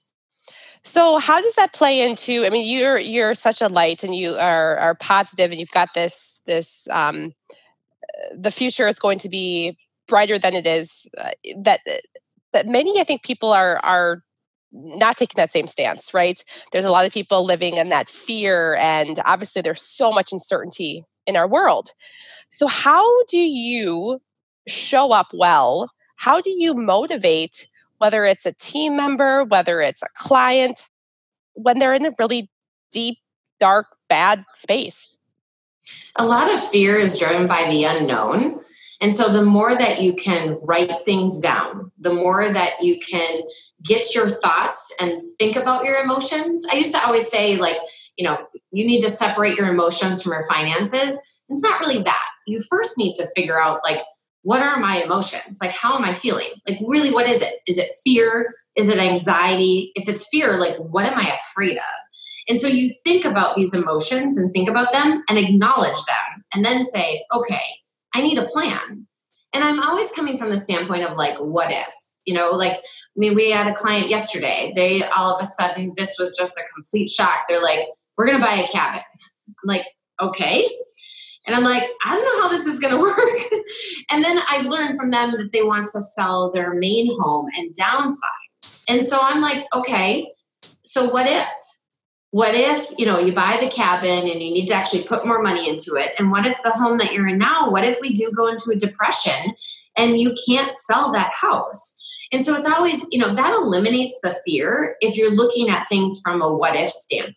So 0.83 1.19
how 1.19 1.41
does 1.41 1.55
that 1.57 1.73
play 1.73 2.01
into? 2.01 2.45
I 2.47 2.51
mean, 2.51 2.67
you're 2.67 2.99
you're 2.99 3.35
such 3.35 3.61
a 3.61 3.69
light, 3.69 4.03
and 4.03 4.15
you 4.15 4.35
are 4.37 4.79
are 4.79 4.95
positive, 4.95 5.51
and 5.51 5.61
you've 5.61 5.71
got 5.73 5.93
this 5.95 6.41
this. 6.47 6.89
Um, 6.91 7.35
the 8.35 8.51
future 8.51 8.89
is 8.89 8.99
going 8.99 9.19
to 9.19 9.29
be 9.29 9.77
brighter 10.09 10.39
than 10.39 10.55
it 10.55 10.67
is. 10.67 11.07
Uh, 11.19 11.31
that 11.59 11.81
that 12.53 12.67
many, 12.67 13.01
I 13.01 13.05
think, 13.05 13.23
people 13.23 13.53
are 13.53 13.79
are 13.79 14.23
not 14.73 15.17
taking 15.17 15.37
that 15.37 15.51
same 15.51 15.67
stance, 15.67 16.15
right? 16.15 16.43
There's 16.71 16.85
a 16.85 16.93
lot 16.93 17.05
of 17.05 17.13
people 17.13 17.45
living 17.45 17.77
in 17.77 17.89
that 17.89 18.09
fear, 18.09 18.77
and 18.77 19.19
obviously, 19.25 19.63
there's 19.63 19.83
so 19.83 20.11
much 20.11 20.33
uncertainty 20.33 21.05
in 21.27 21.37
our 21.37 21.49
world. 21.49 21.91
So, 22.51 22.67
how 22.67 23.25
do 23.25 23.39
you 23.39 24.21
show 24.67 25.13
up 25.13 25.29
well? 25.33 25.91
How 26.17 26.41
do 26.41 26.51
you 26.51 26.75
motivate, 26.75 27.67
whether 27.99 28.25
it's 28.25 28.47
a 28.47 28.53
team 28.53 28.97
member, 28.97 29.45
whether 29.45 29.81
it's 29.81 30.03
a 30.03 30.09
client, 30.15 30.87
when 31.55 31.79
they're 31.79 31.95
in 31.95 32.07
a 32.07 32.13
really 32.19 32.51
deep, 32.91 33.19
dark, 33.59 33.87
bad 34.09 34.45
space? 34.55 35.17
A 36.17 36.27
lot 36.27 36.53
of 36.53 36.63
fear 36.63 36.97
is 36.97 37.19
driven 37.19 37.47
by 37.47 37.67
the 37.71 37.85
unknown. 37.85 38.61
And 39.01 39.15
so 39.15 39.33
the 39.33 39.45
more 39.45 39.75
that 39.75 40.03
you 40.03 40.15
can 40.15 40.59
write 40.63 40.91
things 41.05 41.41
down, 41.41 41.91
the 41.99 42.13
more 42.13 42.53
that 42.53 42.83
you 42.83 42.99
can 42.99 43.43
get 43.83 44.15
your 44.15 44.29
thoughts 44.31 44.95
and 45.01 45.23
think 45.39 45.57
about 45.57 45.85
your 45.85 45.97
emotions. 45.97 46.67
I 46.71 46.77
used 46.77 46.95
to 46.95 47.03
always 47.03 47.29
say, 47.31 47.57
like, 47.57 47.79
you 48.17 48.25
know, 48.25 48.39
you 48.73 48.87
need 48.87 49.01
to 49.01 49.09
separate 49.09 49.57
your 49.57 49.69
emotions 49.69 50.23
from 50.23 50.33
your 50.33 50.47
finances. 50.47 51.21
It's 51.49 51.63
not 51.63 51.81
really 51.81 52.03
that. 52.03 52.27
You 52.47 52.61
first 52.69 52.99
need 52.99 53.15
to 53.15 53.27
figure 53.35 53.61
out, 53.61 53.81
like, 53.85 54.03
what 54.43 54.63
are 54.63 54.79
my 54.79 55.03
emotions? 55.03 55.59
Like, 55.61 55.73
how 55.73 55.97
am 55.97 56.05
I 56.05 56.13
feeling? 56.13 56.51
Like, 56.69 56.79
really, 56.87 57.13
what 57.13 57.29
is 57.29 57.43
it? 57.43 57.61
Is 57.67 57.79
it 57.79 57.91
fear? 58.05 58.55
Is 58.77 58.89
it 58.89 58.99
anxiety? 58.99 59.93
If 59.95 60.09
it's 60.09 60.29
fear, 60.29 60.59
like, 60.59 60.77
what 60.77 61.07
am 61.07 61.19
I 61.19 61.37
afraid 61.37 61.77
of? 61.77 61.83
And 62.49 62.59
so 62.59 62.67
you 62.67 62.89
think 63.05 63.25
about 63.25 63.57
these 63.57 63.75
emotions 63.75 64.37
and 64.37 64.53
think 64.53 64.69
about 64.69 64.93
them 64.93 65.23
and 65.29 65.39
acknowledge 65.39 66.05
them 66.07 66.45
and 66.55 66.65
then 66.65 66.85
say, 66.85 67.25
okay, 67.33 67.63
I 68.15 68.23
need 68.23 68.39
a 68.39 68.47
plan. 68.47 69.07
And 69.53 69.65
I'm 69.65 69.83
always 69.83 70.13
coming 70.13 70.39
from 70.39 70.51
the 70.51 70.59
standpoint 70.59 71.05
of 71.05 71.17
like, 71.17 71.37
what 71.39 71.71
if? 71.73 71.95
You 72.25 72.35
know, 72.35 72.51
like, 72.51 72.75
I 72.75 73.17
mean, 73.17 73.35
we 73.35 73.51
had 73.51 73.67
a 73.67 73.75
client 73.75 74.11
yesterday. 74.11 74.73
They 74.77 75.03
all 75.03 75.35
of 75.35 75.41
a 75.41 75.45
sudden, 75.45 75.95
this 75.97 76.17
was 76.19 76.37
just 76.37 76.57
a 76.59 76.63
complete 76.75 77.09
shock. 77.09 77.41
They're 77.49 77.63
like, 77.63 77.81
we're 78.17 78.27
going 78.27 78.39
to 78.39 78.45
buy 78.45 78.55
a 78.55 78.69
cabin. 78.69 79.03
I'm 79.49 79.55
like, 79.65 79.87
okay. 80.21 80.69
And 81.47 81.57
I'm 81.57 81.65
like, 81.65 81.83
I 82.05 82.15
don't 82.15 82.25
know 82.25 82.43
how 82.43 82.49
this 82.49 82.67
is 82.67 82.79
going 82.79 82.95
to 82.97 83.01
work. 83.01 83.63
and 84.11 84.25
then 84.25 84.41
I 84.47 84.63
learned 84.63 84.97
from 84.97 85.11
them 85.11 85.33
that 85.33 85.51
they 85.53 85.63
want 85.63 85.89
to 85.89 86.01
sell 86.01 86.53
their 86.53 86.75
main 86.75 87.19
home 87.21 87.49
and 87.57 87.75
downsize. 87.75 88.85
And 88.89 89.03
so 89.03 89.19
I'm 89.21 89.41
like, 89.41 89.67
okay, 89.75 90.33
so 90.85 91.11
what 91.11 91.27
if? 91.27 91.49
What 92.31 92.55
if 92.55 92.97
you 92.97 93.07
know 93.07 93.19
you 93.19 93.33
buy 93.33 93.59
the 93.61 93.69
cabin 93.69 94.29
and 94.29 94.41
you 94.41 94.53
need 94.53 94.67
to 94.67 94.75
actually 94.75 95.03
put 95.03 95.27
more 95.27 95.43
money 95.43 95.69
into 95.69 95.95
it? 95.97 96.13
And 96.19 96.31
what 96.31 96.47
if 96.47 96.63
the 96.63 96.71
home 96.71 96.99
that 96.99 97.13
you're 97.13 97.29
in 97.29 97.39
now 97.39 97.71
what 97.71 97.85
if 97.85 98.01
we 98.01 98.13
do 98.13 98.31
go 98.31 98.47
into 98.47 98.71
a 98.71 98.77
depression 98.77 99.55
and 99.97 100.19
you 100.19 100.35
can't 100.49 100.73
sell 100.73 101.13
that 101.13 101.33
house? 101.35 101.97
And 102.33 102.45
so 102.45 102.55
it's 102.55 102.69
always 102.69 103.05
you 103.11 103.19
know 103.19 103.35
that 103.35 103.53
eliminates 103.53 104.21
the 104.23 104.37
fear 104.45 104.97
if 105.01 105.17
you're 105.17 105.35
looking 105.35 105.69
at 105.69 105.89
things 105.89 106.21
from 106.23 106.41
a 106.41 106.53
what 106.53 106.77
if 106.77 106.91
standpoint. 106.91 107.35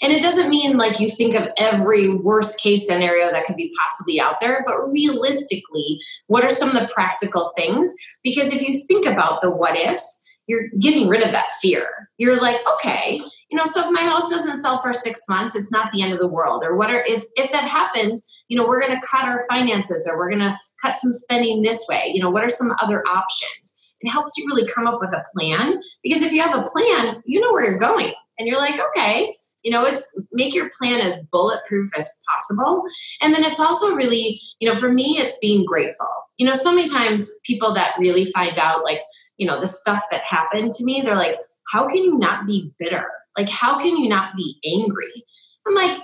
And 0.00 0.12
it 0.12 0.22
doesn't 0.22 0.50
mean 0.50 0.76
like 0.76 0.98
you 0.98 1.08
think 1.08 1.34
of 1.34 1.48
every 1.56 2.08
worst 2.08 2.60
case 2.60 2.86
scenario 2.86 3.30
that 3.30 3.44
could 3.44 3.56
be 3.56 3.72
possibly 3.78 4.20
out 4.20 4.40
there 4.40 4.64
but 4.66 4.90
realistically 4.90 6.00
what 6.26 6.44
are 6.44 6.50
some 6.50 6.68
of 6.68 6.74
the 6.74 6.92
practical 6.92 7.52
things? 7.56 7.92
Because 8.22 8.52
if 8.52 8.62
you 8.62 8.80
think 8.86 9.06
about 9.06 9.42
the 9.42 9.50
what 9.50 9.76
ifs 9.76 10.24
you're 10.46 10.68
getting 10.78 11.08
rid 11.08 11.22
of 11.22 11.32
that 11.32 11.52
fear. 11.60 12.10
You're 12.18 12.40
like, 12.40 12.58
okay, 12.74 13.20
you 13.52 13.58
know, 13.58 13.66
so 13.66 13.84
if 13.84 13.92
my 13.92 14.00
house 14.00 14.30
doesn't 14.30 14.60
sell 14.60 14.80
for 14.80 14.94
six 14.94 15.20
months, 15.28 15.54
it's 15.54 15.70
not 15.70 15.92
the 15.92 16.00
end 16.00 16.14
of 16.14 16.18
the 16.18 16.26
world. 16.26 16.64
Or 16.64 16.74
what 16.74 16.90
are 16.90 17.04
if 17.06 17.24
if 17.36 17.52
that 17.52 17.64
happens, 17.64 18.44
you 18.48 18.56
know, 18.56 18.66
we're 18.66 18.80
gonna 18.80 19.00
cut 19.08 19.26
our 19.26 19.40
finances 19.50 20.08
or 20.10 20.16
we're 20.16 20.30
gonna 20.30 20.58
cut 20.80 20.96
some 20.96 21.12
spending 21.12 21.62
this 21.62 21.84
way. 21.86 22.10
You 22.14 22.22
know, 22.22 22.30
what 22.30 22.44
are 22.44 22.50
some 22.50 22.74
other 22.80 23.06
options? 23.06 23.94
It 24.00 24.08
helps 24.08 24.38
you 24.38 24.46
really 24.48 24.66
come 24.74 24.86
up 24.86 24.98
with 25.00 25.10
a 25.10 25.22
plan 25.36 25.80
because 26.02 26.22
if 26.22 26.32
you 26.32 26.40
have 26.40 26.58
a 26.58 26.62
plan, 26.62 27.22
you 27.26 27.40
know 27.40 27.52
where 27.52 27.68
you're 27.68 27.78
going. 27.78 28.14
And 28.38 28.48
you're 28.48 28.58
like, 28.58 28.80
okay, 28.80 29.34
you 29.62 29.70
know, 29.70 29.84
it's 29.84 30.18
make 30.32 30.54
your 30.54 30.70
plan 30.78 31.02
as 31.02 31.18
bulletproof 31.30 31.90
as 31.96 32.10
possible. 32.26 32.82
And 33.20 33.34
then 33.34 33.44
it's 33.44 33.60
also 33.60 33.94
really, 33.94 34.40
you 34.58 34.68
know, 34.68 34.74
for 34.74 34.90
me, 34.90 35.18
it's 35.18 35.38
being 35.38 35.66
grateful. 35.66 36.08
You 36.38 36.46
know, 36.46 36.54
so 36.54 36.74
many 36.74 36.88
times 36.88 37.30
people 37.44 37.74
that 37.74 37.94
really 37.98 38.24
find 38.32 38.58
out 38.58 38.82
like 38.82 39.02
you 39.36 39.46
know 39.46 39.60
the 39.60 39.66
stuff 39.66 40.04
that 40.10 40.22
happened 40.22 40.70
to 40.70 40.84
me 40.84 41.00
they're 41.00 41.16
like 41.16 41.36
how 41.72 41.88
can 41.88 42.04
you 42.04 42.18
not 42.18 42.46
be 42.46 42.70
bitter 42.78 43.10
like 43.36 43.48
how 43.48 43.78
can 43.78 43.96
you 43.96 44.08
not 44.08 44.36
be 44.36 44.58
angry? 44.64 45.24
I'm 45.66 45.74
like 45.74 45.98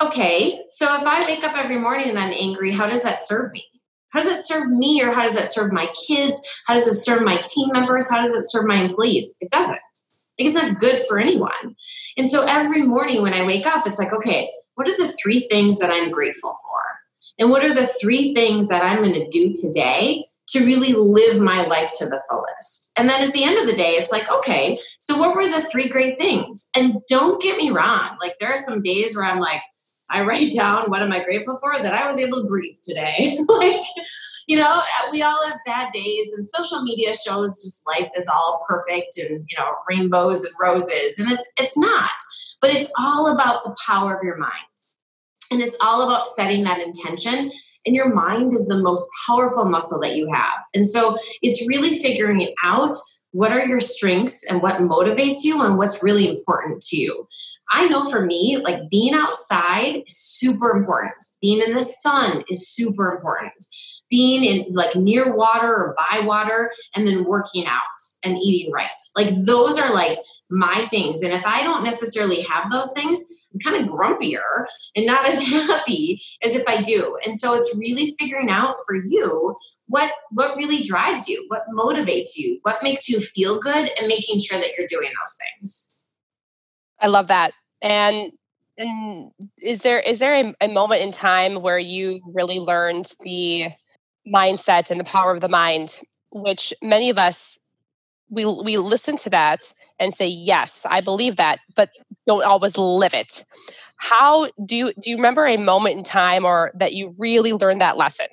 okay 0.00 0.60
so 0.70 0.94
if 0.94 1.02
i 1.02 1.18
wake 1.26 1.42
up 1.42 1.56
every 1.56 1.76
morning 1.76 2.08
and 2.08 2.18
i'm 2.20 2.32
angry 2.32 2.70
how 2.70 2.86
does 2.86 3.02
that 3.02 3.18
serve 3.18 3.52
me? 3.52 3.64
How 4.10 4.20
does 4.20 4.38
it 4.38 4.44
serve 4.44 4.68
me 4.68 5.02
or 5.02 5.12
how 5.12 5.22
does 5.22 5.34
that 5.34 5.52
serve 5.52 5.70
my 5.70 5.86
kids? 6.06 6.40
How 6.66 6.74
does 6.74 6.86
it 6.86 6.94
serve 6.94 7.22
my 7.22 7.42
team 7.46 7.70
members? 7.72 8.10
How 8.10 8.22
does 8.22 8.32
it 8.32 8.48
serve 8.48 8.64
my 8.64 8.76
employees? 8.76 9.36
It 9.40 9.50
doesn't. 9.50 9.72
Like 9.72 10.46
it's 10.46 10.54
not 10.54 10.78
good 10.78 11.02
for 11.06 11.18
anyone. 11.18 11.74
And 12.16 12.30
so 12.30 12.44
every 12.44 12.82
morning 12.82 13.22
when 13.22 13.34
i 13.34 13.44
wake 13.44 13.66
up 13.66 13.86
it's 13.86 13.98
like 13.98 14.12
okay 14.12 14.50
what 14.74 14.88
are 14.88 14.96
the 14.96 15.12
three 15.20 15.40
things 15.40 15.78
that 15.80 15.90
i'm 15.90 16.10
grateful 16.10 16.50
for? 16.50 16.80
And 17.40 17.50
what 17.50 17.64
are 17.64 17.74
the 17.74 17.86
three 17.86 18.34
things 18.34 18.68
that 18.68 18.84
i'm 18.84 18.98
going 18.98 19.14
to 19.14 19.28
do 19.28 19.52
today 19.52 20.22
to 20.48 20.64
really 20.64 20.94
live 20.94 21.40
my 21.40 21.66
life 21.66 21.92
to 21.98 22.06
the 22.06 22.22
fullest. 22.28 22.92
And 22.96 23.08
then 23.08 23.22
at 23.22 23.34
the 23.34 23.44
end 23.44 23.58
of 23.58 23.66
the 23.66 23.76
day, 23.76 23.92
it's 23.92 24.10
like, 24.10 24.28
okay, 24.30 24.80
so 24.98 25.16
what 25.18 25.34
were 25.34 25.46
the 25.46 25.60
three 25.60 25.88
great 25.88 26.18
things? 26.18 26.70
And 26.74 26.96
don't 27.08 27.40
get 27.40 27.56
me 27.56 27.70
wrong, 27.70 28.16
like 28.20 28.36
there 28.40 28.50
are 28.50 28.58
some 28.58 28.82
days 28.82 29.16
where 29.16 29.24
I'm 29.24 29.38
like, 29.38 29.62
I 30.10 30.22
write 30.22 30.52
down 30.56 30.90
what 30.90 31.02
am 31.02 31.12
I 31.12 31.22
grateful 31.22 31.58
for 31.60 31.80
that 31.80 31.94
I 31.94 32.10
was 32.10 32.20
able 32.20 32.42
to 32.42 32.48
breathe 32.48 32.78
today. 32.82 33.38
like, 33.48 33.84
you 34.46 34.56
know, 34.56 34.78
uh, 34.78 35.08
we 35.12 35.22
all 35.22 35.46
have 35.46 35.58
bad 35.66 35.92
days, 35.92 36.32
and 36.32 36.48
social 36.48 36.82
media 36.82 37.14
shows 37.14 37.62
just 37.62 37.86
life 37.86 38.10
is 38.16 38.28
all 38.28 38.64
perfect 38.66 39.18
and 39.18 39.44
you 39.48 39.58
know 39.58 39.74
rainbows 39.88 40.44
and 40.44 40.54
roses, 40.60 41.18
and 41.18 41.30
it's 41.30 41.52
it's 41.60 41.78
not. 41.78 42.10
But 42.60 42.74
it's 42.74 42.92
all 42.98 43.32
about 43.32 43.62
the 43.62 43.76
power 43.86 44.16
of 44.16 44.24
your 44.24 44.36
mind, 44.36 44.52
and 45.52 45.60
it's 45.60 45.78
all 45.82 46.02
about 46.02 46.26
setting 46.26 46.64
that 46.64 46.80
intention 46.80 47.50
and 47.86 47.96
your 47.96 48.12
mind 48.12 48.52
is 48.52 48.66
the 48.66 48.82
most 48.82 49.08
powerful 49.26 49.64
muscle 49.64 50.00
that 50.00 50.14
you 50.14 50.30
have. 50.32 50.64
And 50.74 50.86
so 50.86 51.16
it's 51.40 51.66
really 51.68 51.96
figuring 51.96 52.40
it 52.42 52.52
out 52.62 52.94
what 53.32 53.52
are 53.52 53.64
your 53.64 53.80
strengths 53.80 54.44
and 54.44 54.62
what 54.62 54.80
motivates 54.80 55.44
you 55.44 55.60
and 55.60 55.76
what's 55.76 56.02
really 56.02 56.28
important 56.28 56.82
to 56.82 56.96
you. 56.96 57.28
I 57.70 57.86
know 57.88 58.04
for 58.04 58.24
me, 58.24 58.58
like 58.62 58.88
being 58.90 59.14
outside 59.14 60.02
is 60.06 60.16
super 60.16 60.70
important. 60.70 61.24
Being 61.40 61.62
in 61.66 61.74
the 61.74 61.82
sun 61.82 62.42
is 62.48 62.68
super 62.68 63.10
important. 63.10 63.66
Being 64.10 64.44
in 64.44 64.72
like 64.72 64.96
near 64.96 65.34
water 65.34 65.68
or 65.68 65.96
by 65.96 66.20
water 66.20 66.70
and 66.94 67.06
then 67.06 67.24
working 67.24 67.66
out 67.66 67.80
and 68.24 68.38
eating 68.38 68.72
right. 68.72 68.88
Like 69.16 69.28
those 69.44 69.78
are 69.78 69.92
like 69.92 70.18
my 70.50 70.84
things. 70.86 71.22
And 71.22 71.32
if 71.32 71.44
I 71.44 71.62
don't 71.62 71.84
necessarily 71.84 72.42
have 72.42 72.70
those 72.70 72.92
things, 72.92 73.24
I'm 73.52 73.60
kind 73.60 73.82
of 73.82 73.92
grumpier 73.92 74.66
and 74.96 75.06
not 75.06 75.26
as 75.28 75.46
happy 75.46 76.22
as 76.42 76.54
if 76.54 76.66
I 76.68 76.82
do. 76.82 77.18
And 77.24 77.38
so 77.38 77.54
it's 77.54 77.76
really 77.76 78.14
figuring 78.18 78.50
out 78.50 78.76
for 78.86 78.96
you 78.96 79.56
what 79.86 80.12
what 80.30 80.56
really 80.56 80.82
drives 80.82 81.28
you, 81.28 81.44
what 81.48 81.62
motivates 81.72 82.36
you, 82.36 82.58
what 82.62 82.82
makes 82.82 83.08
you 83.08 83.20
feel 83.20 83.58
good 83.58 83.90
and 83.98 84.08
making 84.08 84.38
sure 84.38 84.58
that 84.58 84.70
you're 84.76 84.86
doing 84.86 85.08
those 85.08 85.36
things. 85.56 86.04
I 87.00 87.08
love 87.08 87.28
that. 87.28 87.52
And 87.80 88.32
and 88.76 89.32
is 89.60 89.82
there 89.82 90.00
is 90.00 90.20
there 90.20 90.34
a, 90.34 90.54
a 90.60 90.68
moment 90.68 91.02
in 91.02 91.12
time 91.12 91.62
where 91.62 91.78
you 91.78 92.20
really 92.32 92.60
learned 92.60 93.12
the 93.20 93.70
mindset 94.32 94.90
and 94.90 95.00
the 95.00 95.04
power 95.04 95.32
of 95.32 95.40
the 95.40 95.48
mind, 95.48 96.00
which 96.30 96.72
many 96.82 97.10
of 97.10 97.18
us 97.18 97.58
we 98.30 98.44
we 98.44 98.76
listen 98.76 99.16
to 99.16 99.30
that 99.30 99.72
and 99.98 100.12
say 100.12 100.26
yes 100.26 100.86
i 100.90 101.00
believe 101.00 101.36
that 101.36 101.60
but 101.74 101.88
don't 102.28 102.44
always 102.44 102.76
live 102.76 103.14
it. 103.14 103.44
How 103.96 104.50
do 104.64 104.76
you 104.76 104.92
do 105.00 105.10
you 105.10 105.16
remember 105.16 105.46
a 105.46 105.56
moment 105.56 105.96
in 105.96 106.04
time 106.04 106.44
or 106.44 106.70
that 106.74 106.92
you 106.92 107.14
really 107.18 107.52
learned 107.52 107.80
that 107.80 107.96
lesson? 107.96 108.26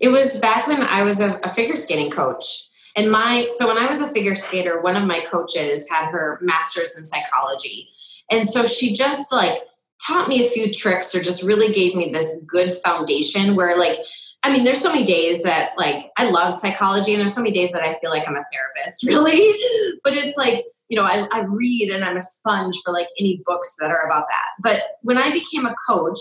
It 0.00 0.08
was 0.08 0.40
back 0.40 0.66
when 0.66 0.82
i 0.82 1.02
was 1.02 1.20
a, 1.20 1.38
a 1.44 1.50
figure 1.50 1.76
skating 1.76 2.10
coach. 2.10 2.66
And 2.96 3.12
my 3.12 3.46
so 3.50 3.68
when 3.68 3.78
i 3.78 3.86
was 3.86 4.00
a 4.00 4.08
figure 4.08 4.34
skater 4.34 4.80
one 4.80 4.96
of 4.96 5.04
my 5.04 5.20
coaches 5.20 5.88
had 5.88 6.10
her 6.10 6.38
master's 6.40 6.98
in 6.98 7.04
psychology. 7.04 7.90
And 8.32 8.48
so 8.48 8.66
she 8.66 8.94
just 8.94 9.30
like 9.32 9.58
taught 10.04 10.28
me 10.28 10.44
a 10.44 10.48
few 10.50 10.72
tricks 10.72 11.14
or 11.14 11.20
just 11.20 11.42
really 11.42 11.72
gave 11.72 11.94
me 11.94 12.10
this 12.10 12.44
good 12.48 12.74
foundation 12.74 13.54
where 13.54 13.76
like 13.76 13.98
I 14.42 14.52
mean, 14.52 14.64
there's 14.64 14.80
so 14.80 14.90
many 14.90 15.04
days 15.04 15.42
that 15.42 15.72
like 15.76 16.10
I 16.16 16.30
love 16.30 16.54
psychology, 16.54 17.12
and 17.12 17.20
there's 17.20 17.34
so 17.34 17.42
many 17.42 17.52
days 17.52 17.72
that 17.72 17.82
I 17.82 17.98
feel 18.00 18.10
like 18.10 18.26
I'm 18.26 18.36
a 18.36 18.44
therapist, 18.52 19.04
really. 19.06 19.58
but 20.02 20.14
it's 20.14 20.36
like, 20.36 20.64
you 20.88 20.96
know, 20.96 21.04
I, 21.04 21.28
I 21.30 21.40
read 21.42 21.90
and 21.90 22.04
I'm 22.04 22.16
a 22.16 22.20
sponge 22.20 22.76
for 22.84 22.92
like 22.92 23.08
any 23.18 23.42
books 23.44 23.76
that 23.80 23.90
are 23.90 24.06
about 24.06 24.26
that. 24.28 24.46
But 24.62 24.82
when 25.02 25.18
I 25.18 25.30
became 25.30 25.66
a 25.66 25.74
coach, 25.88 26.18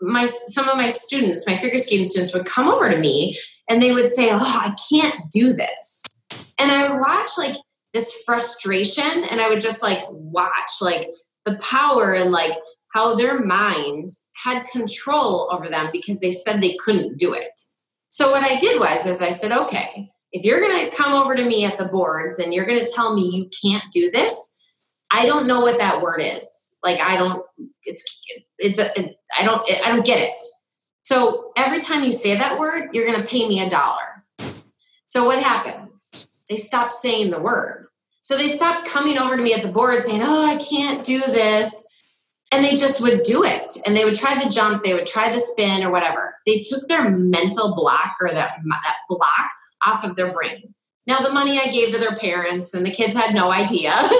my 0.00 0.26
some 0.26 0.68
of 0.68 0.76
my 0.76 0.88
students, 0.88 1.46
my 1.46 1.56
figure 1.56 1.78
skating 1.78 2.06
students, 2.06 2.32
would 2.34 2.46
come 2.46 2.68
over 2.68 2.90
to 2.90 2.98
me 2.98 3.36
and 3.68 3.82
they 3.82 3.92
would 3.92 4.08
say, 4.08 4.28
"Oh, 4.30 4.38
I 4.38 4.74
can't 4.90 5.30
do 5.30 5.52
this," 5.52 6.22
and 6.58 6.70
I 6.70 6.90
would 6.90 7.00
watch 7.00 7.30
like 7.38 7.56
this 7.92 8.16
frustration, 8.24 9.24
and 9.24 9.40
I 9.40 9.48
would 9.48 9.60
just 9.60 9.82
like 9.82 10.04
watch 10.08 10.70
like 10.80 11.10
the 11.44 11.56
power 11.56 12.14
and 12.14 12.30
like 12.30 12.52
how 12.92 13.14
their 13.14 13.44
mind 13.44 14.10
had 14.34 14.64
control 14.64 15.50
over 15.52 15.68
them 15.68 15.88
because 15.92 16.20
they 16.20 16.32
said 16.32 16.60
they 16.60 16.76
couldn't 16.76 17.18
do 17.18 17.32
it. 17.32 17.60
So 18.10 18.30
what 18.30 18.44
I 18.44 18.56
did 18.56 18.78
was 18.78 19.06
is 19.06 19.22
I 19.22 19.30
said, 19.30 19.52
okay, 19.52 20.10
if 20.32 20.44
you're 20.44 20.60
going 20.60 20.88
to 20.88 20.96
come 20.96 21.14
over 21.14 21.34
to 21.34 21.44
me 21.44 21.64
at 21.64 21.78
the 21.78 21.86
boards 21.86 22.38
and 22.38 22.52
you're 22.52 22.66
going 22.66 22.84
to 22.84 22.92
tell 22.92 23.14
me 23.14 23.30
you 23.30 23.50
can't 23.62 23.84
do 23.92 24.10
this, 24.10 24.58
I 25.10 25.26
don't 25.26 25.46
know 25.46 25.60
what 25.60 25.78
that 25.78 26.00
word 26.00 26.20
is. 26.22 26.76
Like 26.82 27.00
I 27.00 27.16
don't 27.16 27.44
it's 27.84 28.04
it's 28.58 28.80
it, 28.80 29.16
I 29.38 29.44
don't 29.44 29.62
I 29.84 29.90
don't 29.90 30.04
get 30.04 30.20
it. 30.20 30.42
So 31.04 31.52
every 31.56 31.80
time 31.80 32.02
you 32.02 32.12
say 32.12 32.36
that 32.36 32.58
word, 32.58 32.90
you're 32.92 33.06
going 33.06 33.20
to 33.20 33.28
pay 33.28 33.46
me 33.48 33.60
a 33.60 33.68
dollar. 33.68 34.24
So 35.06 35.26
what 35.26 35.42
happens? 35.42 36.40
They 36.48 36.56
stop 36.56 36.92
saying 36.92 37.30
the 37.30 37.40
word. 37.40 37.86
So 38.22 38.36
they 38.36 38.48
stop 38.48 38.84
coming 38.84 39.18
over 39.18 39.36
to 39.36 39.42
me 39.42 39.52
at 39.52 39.62
the 39.62 39.68
board 39.68 40.02
saying, 40.02 40.22
"Oh, 40.22 40.46
I 40.46 40.56
can't 40.56 41.04
do 41.04 41.20
this." 41.20 41.86
And 42.52 42.64
they 42.64 42.74
just 42.74 43.00
would 43.00 43.22
do 43.22 43.42
it. 43.42 43.72
And 43.86 43.96
they 43.96 44.04
would 44.04 44.14
try 44.14 44.38
the 44.42 44.50
jump 44.50 44.84
they 44.84 44.94
would 44.94 45.06
try 45.06 45.32
the 45.32 45.40
spin 45.40 45.82
or 45.82 45.90
whatever. 45.90 46.36
They 46.46 46.60
took 46.60 46.86
their 46.88 47.08
mental 47.10 47.74
block 47.74 48.16
or 48.20 48.30
that, 48.30 48.58
that 48.64 48.96
block 49.08 49.50
off 49.84 50.04
of 50.04 50.16
their 50.16 50.32
brain. 50.32 50.74
Now 51.06 51.18
the 51.18 51.32
money 51.32 51.58
i 51.58 51.66
gave 51.66 51.92
to 51.92 51.98
their 51.98 52.16
parents 52.16 52.74
and 52.74 52.86
the 52.86 52.90
kids 52.90 53.16
had 53.16 53.34
no 53.34 53.50
idea. 53.50 54.08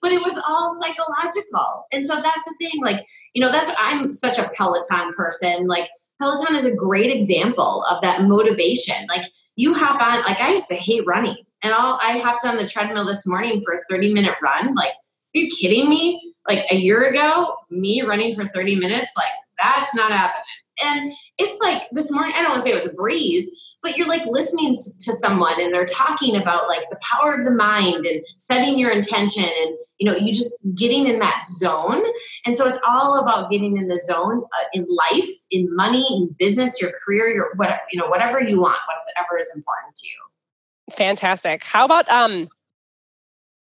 But 0.00 0.10
it 0.10 0.20
was 0.20 0.36
all 0.48 0.76
psychological. 0.80 1.86
And 1.92 2.04
so 2.04 2.16
that's 2.16 2.44
the 2.44 2.54
thing 2.58 2.82
like 2.82 3.06
you 3.34 3.40
know 3.40 3.52
that's 3.52 3.70
i'm 3.78 4.12
such 4.12 4.36
a 4.36 4.50
peloton 4.52 5.12
person. 5.14 5.68
Like 5.68 5.88
peloton 6.20 6.56
is 6.56 6.64
a 6.64 6.74
great 6.74 7.12
example 7.12 7.84
of 7.88 8.02
that 8.02 8.22
motivation. 8.22 9.06
Like 9.08 9.30
you 9.54 9.72
hop 9.74 10.02
on 10.02 10.24
like 10.24 10.40
i 10.40 10.50
used 10.50 10.68
to 10.70 10.74
hate 10.74 11.06
running. 11.06 11.36
And 11.62 11.72
all 11.72 12.00
i 12.02 12.18
hopped 12.18 12.44
on 12.44 12.56
the 12.56 12.66
treadmill 12.66 13.06
this 13.06 13.28
morning 13.28 13.60
for 13.64 13.74
a 13.74 13.78
30 13.88 14.12
minute 14.12 14.34
run. 14.42 14.74
Like 14.74 14.90
are 14.90 15.38
you 15.38 15.48
kidding 15.48 15.88
me 15.88 16.31
like 16.48 16.64
a 16.70 16.76
year 16.76 17.08
ago, 17.08 17.56
me 17.70 18.02
running 18.02 18.34
for 18.34 18.44
30 18.44 18.76
minutes, 18.76 19.14
like 19.16 19.32
that's 19.58 19.94
not 19.94 20.12
happening. 20.12 20.42
And 20.82 21.12
it's 21.38 21.60
like 21.60 21.82
this 21.92 22.10
morning, 22.10 22.32
I 22.34 22.42
don't 22.42 22.50
want 22.50 22.62
to 22.62 22.64
say 22.64 22.72
it 22.72 22.74
was 22.74 22.86
a 22.86 22.94
breeze, 22.94 23.50
but 23.82 23.96
you're 23.96 24.08
like 24.08 24.24
listening 24.26 24.74
to 24.74 25.12
someone 25.12 25.60
and 25.60 25.74
they're 25.74 25.84
talking 25.84 26.36
about 26.36 26.68
like 26.68 26.88
the 26.88 26.98
power 27.02 27.34
of 27.34 27.44
the 27.44 27.50
mind 27.50 28.06
and 28.06 28.24
setting 28.38 28.78
your 28.78 28.90
intention 28.90 29.44
and 29.44 29.76
you 29.98 30.06
know 30.06 30.16
you 30.16 30.32
just 30.32 30.56
getting 30.74 31.06
in 31.06 31.18
that 31.18 31.44
zone. 31.46 32.02
And 32.46 32.56
so 32.56 32.66
it's 32.66 32.80
all 32.88 33.20
about 33.20 33.50
getting 33.50 33.76
in 33.76 33.88
the 33.88 33.98
zone 33.98 34.42
uh, 34.44 34.64
in 34.72 34.86
life 34.88 35.30
in 35.50 35.74
money 35.74 36.06
in 36.16 36.34
business 36.38 36.80
your 36.80 36.92
career 37.04 37.28
your 37.28 37.52
whatever 37.56 37.80
you 37.92 38.00
know 38.00 38.08
whatever 38.08 38.40
you 38.40 38.60
want 38.60 38.78
whatever 38.86 39.38
is 39.38 39.52
important 39.54 39.94
to 39.96 40.08
you. 40.08 40.94
Fantastic. 40.94 41.64
How 41.64 41.84
about 41.84 42.08
um 42.08 42.48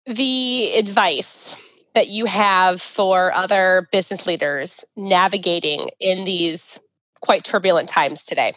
the 0.06 0.74
advice 0.74 1.62
that 1.98 2.08
you 2.08 2.26
have 2.26 2.80
for 2.80 3.34
other 3.34 3.88
business 3.90 4.24
leaders 4.24 4.84
navigating 4.96 5.88
in 5.98 6.24
these 6.24 6.78
quite 7.20 7.42
turbulent 7.42 7.88
times 7.88 8.24
today? 8.24 8.52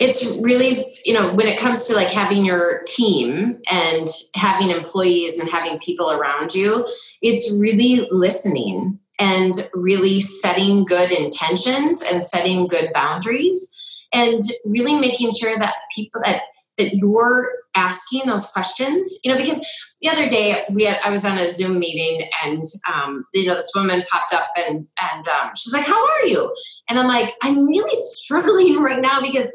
It's 0.00 0.24
really, 0.40 0.96
you 1.04 1.12
know, 1.12 1.34
when 1.34 1.46
it 1.46 1.58
comes 1.58 1.86
to 1.88 1.94
like 1.94 2.08
having 2.08 2.42
your 2.42 2.84
team 2.86 3.60
and 3.70 4.08
having 4.34 4.70
employees 4.70 5.38
and 5.38 5.50
having 5.50 5.78
people 5.78 6.10
around 6.10 6.54
you, 6.54 6.88
it's 7.20 7.52
really 7.52 8.08
listening 8.10 8.98
and 9.18 9.52
really 9.74 10.22
setting 10.22 10.86
good 10.86 11.12
intentions 11.12 12.00
and 12.00 12.22
setting 12.22 12.66
good 12.66 12.92
boundaries 12.94 13.74
and 14.14 14.40
really 14.64 14.98
making 14.98 15.32
sure 15.38 15.58
that 15.58 15.74
people 15.94 16.22
that 16.24 16.40
that 16.78 16.94
you're 16.94 17.50
asking 17.74 18.26
those 18.26 18.50
questions 18.50 19.18
you 19.24 19.32
know 19.32 19.38
because 19.38 19.60
the 20.06 20.12
other 20.12 20.28
day 20.28 20.64
we 20.70 20.84
had 20.84 20.98
i 21.04 21.10
was 21.10 21.24
on 21.24 21.38
a 21.38 21.48
zoom 21.48 21.78
meeting 21.78 22.28
and 22.44 22.64
um, 22.92 23.24
you 23.34 23.46
know 23.46 23.54
this 23.54 23.72
woman 23.74 24.04
popped 24.10 24.32
up 24.32 24.48
and 24.56 24.86
and 25.00 25.28
um, 25.28 25.50
she's 25.56 25.72
like 25.72 25.86
how 25.86 26.06
are 26.06 26.26
you? 26.26 26.54
And 26.88 26.98
i'm 26.98 27.06
like 27.06 27.34
i'm 27.42 27.66
really 27.66 27.94
struggling 27.94 28.80
right 28.82 29.00
now 29.00 29.20
because 29.20 29.52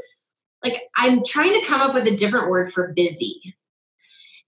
like 0.64 0.82
i'm 0.98 1.22
trying 1.26 1.54
to 1.54 1.66
come 1.66 1.82
up 1.82 1.94
with 1.94 2.08
a 2.08 2.16
different 2.16 2.50
word 2.50 2.72
for 2.72 2.94
busy. 2.96 3.56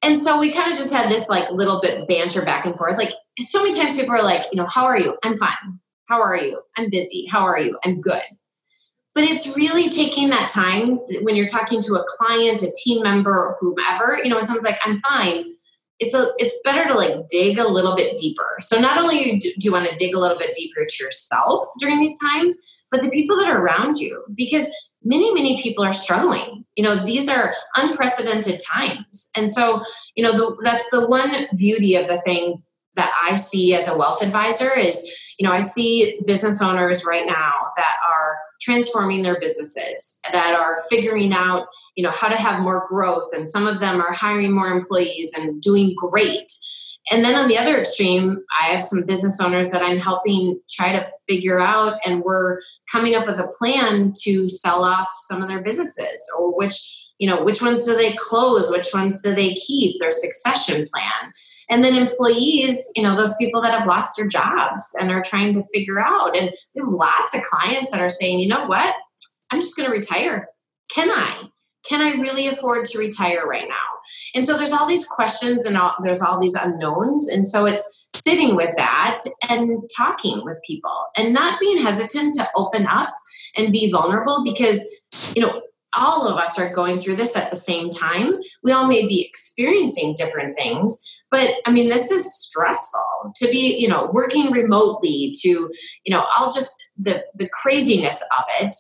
And 0.02 0.18
so 0.18 0.38
we 0.38 0.52
kind 0.52 0.70
of 0.70 0.78
just 0.78 0.92
had 0.92 1.10
this 1.10 1.30
like 1.30 1.50
little 1.50 1.80
bit 1.82 2.10
banter 2.10 2.44
back 2.44 2.66
and 2.66 2.76
forth. 2.78 2.98
Like 2.98 3.14
so 3.40 3.64
many 3.64 3.74
times 3.74 3.96
people 3.98 4.14
are 4.14 4.22
like 4.22 4.46
you 4.52 4.58
know 4.58 4.68
how 4.68 4.86
are 4.86 5.00
you? 5.00 5.18
I'm 5.24 5.38
fine. 5.38 5.80
How 6.10 6.22
are 6.22 6.36
you? 6.36 6.62
I'm 6.78 6.90
busy. 6.90 7.26
How 7.26 7.46
are 7.46 7.58
you? 7.58 7.80
I'm 7.86 8.02
good. 8.02 8.22
But 9.16 9.24
it's 9.26 9.56
really 9.56 9.90
taking 9.90 10.30
that 10.32 10.50
time 10.50 10.98
when 11.22 11.36
you're 11.36 11.46
talking 11.46 11.82
to 11.84 11.96
a 11.96 12.04
client 12.18 12.64
a 12.64 12.74
team 12.84 13.04
member 13.04 13.56
whomever 13.62 14.20
you 14.22 14.30
know 14.30 14.38
and 14.38 14.46
someone's 14.46 14.66
like 14.66 14.80
i'm 14.84 14.98
fine 14.98 15.46
it's 16.04 16.14
a 16.14 16.32
it's 16.38 16.58
better 16.64 16.88
to 16.88 16.96
like 16.96 17.28
dig 17.30 17.58
a 17.58 17.68
little 17.68 17.96
bit 17.96 18.18
deeper. 18.18 18.58
So 18.60 18.80
not 18.80 19.02
only 19.02 19.38
do 19.38 19.52
you 19.58 19.72
want 19.72 19.90
to 19.90 19.96
dig 19.96 20.16
a 20.16 20.20
little 20.20 20.38
bit 20.38 20.56
deeper 20.56 20.86
to 20.88 21.04
yourself 21.04 21.64
during 21.80 22.00
these 22.00 22.18
times 22.20 22.58
but 22.92 23.02
the 23.02 23.10
people 23.10 23.38
that 23.38 23.50
are 23.50 23.60
around 23.60 23.98
you 23.98 24.24
because 24.38 24.72
many 25.04 25.34
many 25.34 25.62
people 25.62 25.84
are 25.84 25.94
struggling. 25.94 26.66
You 26.76 26.84
know 26.84 27.04
these 27.04 27.30
are 27.30 27.54
unprecedented 27.76 28.60
times. 28.60 29.30
And 29.36 29.50
so 29.50 29.84
you 30.16 30.24
know 30.24 30.34
the, 30.34 30.58
that's 30.64 30.90
the 30.92 31.08
one 31.08 31.48
beauty 31.56 31.96
of 31.96 32.08
the 32.08 32.20
thing 32.22 32.64
that 32.96 33.12
i 33.22 33.36
see 33.36 33.74
as 33.74 33.88
a 33.88 33.98
wealth 33.98 34.22
advisor 34.22 34.72
is 34.72 35.04
you 35.40 35.48
know 35.48 35.54
i 35.54 35.60
see 35.60 36.20
business 36.28 36.62
owners 36.62 37.06
right 37.06 37.26
now 37.26 37.52
that 37.76 37.96
are 38.08 38.38
transforming 38.62 39.24
their 39.24 39.40
businesses 39.40 40.20
that 40.32 40.56
are 40.56 40.78
figuring 40.90 41.34
out 41.34 41.68
you 41.96 42.04
know 42.04 42.12
how 42.12 42.28
to 42.28 42.36
have 42.36 42.64
more 42.64 42.86
growth 42.88 43.30
and 43.34 43.48
some 43.48 43.68
of 43.68 43.80
them 43.80 44.02
are 44.02 44.14
hiring 44.14 44.52
more 44.52 44.68
employees 44.68 45.34
and 45.38 45.62
doing 45.62 45.94
great. 45.96 46.52
And 47.12 47.24
then 47.26 47.36
on 47.36 47.50
the 47.50 47.58
other 47.58 47.78
extreme 47.78 48.40
i 48.52 48.68
have 48.68 48.82
some 48.84 49.06
business 49.06 49.42
owners 49.42 49.72
that 49.72 49.82
i'm 49.82 49.98
helping 49.98 50.60
try 50.70 50.94
to 50.94 51.06
figure 51.28 51.60
out 51.60 51.98
and 52.06 52.24
we're 52.24 52.62
coming 52.92 53.16
up 53.16 53.28
with 53.28 53.40
a 53.40 53.52
plan 53.60 54.14
to 54.22 54.48
sell 54.48 54.86
off 54.86 55.10
some 55.18 55.42
of 55.42 55.50
their 55.50 55.62
businesses 55.62 56.32
or 56.38 56.56
which 56.58 56.76
you 57.20 57.30
know 57.30 57.44
which 57.44 57.62
ones 57.62 57.86
do 57.86 57.96
they 57.96 58.14
close 58.14 58.72
which 58.72 58.94
ones 58.94 59.22
do 59.22 59.34
they 59.34 59.54
keep 59.54 59.96
their 60.00 60.12
succession 60.12 60.88
plan. 60.94 61.32
And 61.70 61.84
then 61.84 61.96
employees 61.96 62.92
you 62.96 63.04
know 63.04 63.16
those 63.16 63.36
people 63.38 63.62
that 63.62 63.74
have 63.74 63.88
lost 63.88 64.18
their 64.18 64.28
jobs 64.28 64.96
and 65.00 65.12
are 65.12 65.22
trying 65.22 65.54
to 65.54 65.64
figure 65.74 66.00
out. 66.00 66.36
And 66.36 66.52
we 66.76 66.82
have 66.82 66.90
lots 66.90 67.36
of 67.36 67.44
clients 67.44 67.92
that 67.92 68.02
are 68.02 68.10
saying 68.10 68.40
you 68.40 68.48
know 68.48 68.66
what? 68.66 68.96
I'm 69.52 69.62
just 69.62 69.78
going 69.78 69.88
to 69.88 69.96
retire. 69.96 70.48
Can 70.90 71.10
i 71.10 71.50
can 71.88 72.02
I 72.02 72.20
really 72.22 72.48
afford 72.48 72.86
to 72.86 73.00
retire 73.00 73.46
right 73.46 73.68
now? 73.68 73.76
And 74.36 74.46
so 74.46 74.58
there's 74.58 74.74
all 74.74 74.88
these 74.88 75.08
questions 75.08 75.66
and 75.66 75.78
all, 75.78 75.94
there's 76.02 76.22
all 76.22 76.40
these 76.40 76.56
unknowns. 76.56 77.30
And 77.30 77.48
so 77.48 77.66
it's 77.66 78.08
sitting 78.16 78.56
with 78.56 78.76
that 78.78 79.20
and 79.50 79.82
talking 79.96 80.42
with 80.44 80.60
people 80.68 81.06
and 81.18 81.34
not 81.34 81.60
being 81.60 81.82
hesitant 81.82 82.36
to 82.36 82.50
open 82.56 82.86
up 82.88 83.14
and 83.58 83.72
be 83.72 83.92
vulnerable 83.92 84.44
because, 84.44 84.88
you 85.36 85.42
know, 85.42 85.62
all 85.96 86.28
of 86.28 86.38
us 86.38 86.60
are 86.60 86.74
going 86.74 87.00
through 87.00 87.16
this 87.16 87.36
at 87.36 87.50
the 87.50 87.56
same 87.56 87.90
time. 87.90 88.40
We 88.64 88.72
all 88.72 88.88
may 88.88 89.08
be 89.08 89.26
experiencing 89.26 90.16
different 90.18 90.58
things, 90.58 91.00
but 91.30 91.52
I 91.66 91.72
mean, 91.72 91.90
this 91.90 92.12
is 92.12 92.34
stressful 92.34 93.34
to 93.36 93.48
be, 93.48 93.78
you 93.78 93.88
know, 93.88 94.10
working 94.12 94.52
remotely 94.52 95.34
to, 95.42 95.50
you 95.50 96.10
know, 96.10 96.26
I'll 96.36 96.52
just 96.52 96.90
the 96.98 97.24
the 97.36 97.50
craziness 97.62 98.22
of 98.38 98.44
it 98.62 98.76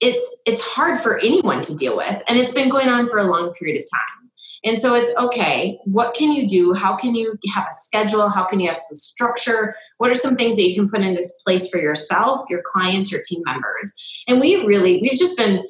it's 0.00 0.42
it's 0.46 0.60
hard 0.60 0.98
for 0.98 1.18
anyone 1.18 1.62
to 1.62 1.74
deal 1.74 1.96
with 1.96 2.22
and 2.28 2.38
it's 2.38 2.52
been 2.52 2.68
going 2.68 2.88
on 2.88 3.08
for 3.08 3.18
a 3.18 3.24
long 3.24 3.52
period 3.54 3.78
of 3.78 3.84
time. 3.90 4.30
And 4.64 4.78
so 4.78 4.94
it's 4.94 5.14
okay 5.16 5.78
what 5.84 6.14
can 6.14 6.32
you 6.32 6.46
do? 6.46 6.74
How 6.74 6.96
can 6.96 7.14
you 7.14 7.36
have 7.54 7.64
a 7.64 7.72
schedule? 7.72 8.28
How 8.28 8.44
can 8.44 8.60
you 8.60 8.68
have 8.68 8.76
some 8.76 8.96
structure? 8.96 9.74
What 9.98 10.10
are 10.10 10.14
some 10.14 10.36
things 10.36 10.56
that 10.56 10.68
you 10.68 10.74
can 10.74 10.88
put 10.88 11.00
into 11.00 11.22
place 11.46 11.70
for 11.70 11.78
yourself 11.78 12.42
your 12.50 12.62
clients 12.64 13.12
your 13.12 13.20
team 13.26 13.42
members? 13.44 13.94
And 14.28 14.40
we 14.40 14.66
really 14.66 15.00
we've 15.00 15.18
just 15.18 15.36
been 15.36 15.64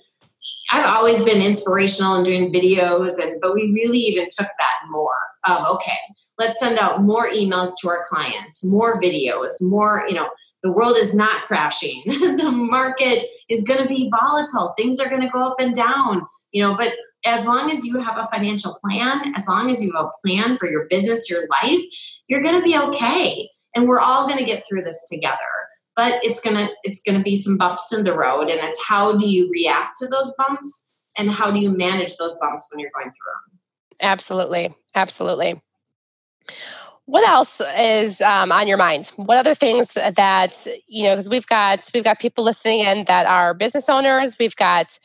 i've 0.72 0.86
always 0.86 1.24
been 1.24 1.40
inspirational 1.40 2.16
in 2.16 2.24
doing 2.24 2.52
videos 2.52 3.22
and 3.22 3.40
but 3.40 3.54
we 3.54 3.72
really 3.72 3.98
even 3.98 4.24
took 4.24 4.48
that 4.58 4.76
more 4.90 5.16
of 5.46 5.66
okay 5.66 5.96
let's 6.38 6.58
send 6.58 6.78
out 6.78 7.02
more 7.02 7.30
emails 7.30 7.72
to 7.80 7.88
our 7.88 8.04
clients 8.08 8.64
more 8.64 9.00
videos 9.00 9.52
more 9.62 10.04
you 10.08 10.14
know 10.14 10.28
the 10.64 10.72
world 10.72 10.96
is 10.96 11.14
not 11.14 11.42
crashing. 11.42 12.02
The 12.08 12.50
market 12.50 13.28
is 13.48 13.62
going 13.62 13.80
to 13.80 13.88
be 13.88 14.10
volatile. 14.10 14.74
Things 14.76 14.98
are 14.98 15.08
going 15.08 15.22
to 15.22 15.28
go 15.28 15.46
up 15.46 15.60
and 15.60 15.74
down 15.74 16.26
you 16.50 16.62
know 16.62 16.76
but 16.76 16.92
as 17.26 17.46
long 17.46 17.70
as 17.70 17.84
you 17.84 18.00
have 18.00 18.16
a 18.16 18.26
financial 18.26 18.78
plan 18.84 19.34
as 19.36 19.46
long 19.48 19.70
as 19.70 19.82
you 19.82 19.92
have 19.92 20.06
a 20.06 20.26
plan 20.26 20.56
for 20.56 20.70
your 20.70 20.86
business 20.88 21.28
your 21.28 21.46
life 21.48 21.80
you're 22.28 22.42
going 22.42 22.58
to 22.58 22.62
be 22.62 22.76
okay. 22.76 23.48
And 23.74 23.88
we're 23.88 24.00
all 24.00 24.26
going 24.26 24.38
to 24.38 24.44
get 24.44 24.64
through 24.68 24.82
this 24.82 25.08
together. 25.10 25.36
But 25.96 26.24
it's 26.24 26.40
going 26.40 26.56
to 26.56 26.72
it's 26.82 27.02
going 27.02 27.18
to 27.18 27.22
be 27.22 27.36
some 27.36 27.56
bumps 27.56 27.92
in 27.92 28.04
the 28.04 28.16
road 28.16 28.48
and 28.48 28.60
it's 28.60 28.82
how 28.84 29.16
do 29.16 29.28
you 29.28 29.48
react 29.50 29.96
to 29.98 30.08
those 30.08 30.34
bumps 30.36 30.90
and 31.16 31.30
how 31.30 31.50
do 31.52 31.60
you 31.60 31.70
manage 31.70 32.16
those 32.16 32.36
bumps 32.40 32.68
when 32.70 32.80
you're 32.80 32.90
going 32.94 33.04
through 33.04 33.32
them 33.50 33.60
absolutely. 34.00 34.74
Absolutely 34.96 35.60
what 37.06 37.26
else 37.28 37.60
is 37.78 38.20
um, 38.22 38.50
on 38.50 38.66
your 38.66 38.78
mind? 38.78 39.12
What 39.16 39.36
other 39.36 39.54
things 39.54 39.92
that 39.94 40.66
you 40.86 41.04
know 41.04 41.10
because 41.10 41.28
we've 41.28 41.46
got 41.46 41.88
we've 41.92 42.04
got 42.04 42.18
people 42.18 42.44
listening 42.44 42.80
in 42.80 43.04
that 43.04 43.26
are 43.26 43.52
business 43.52 43.88
owners. 43.88 44.36
We've 44.38 44.56
got 44.56 44.98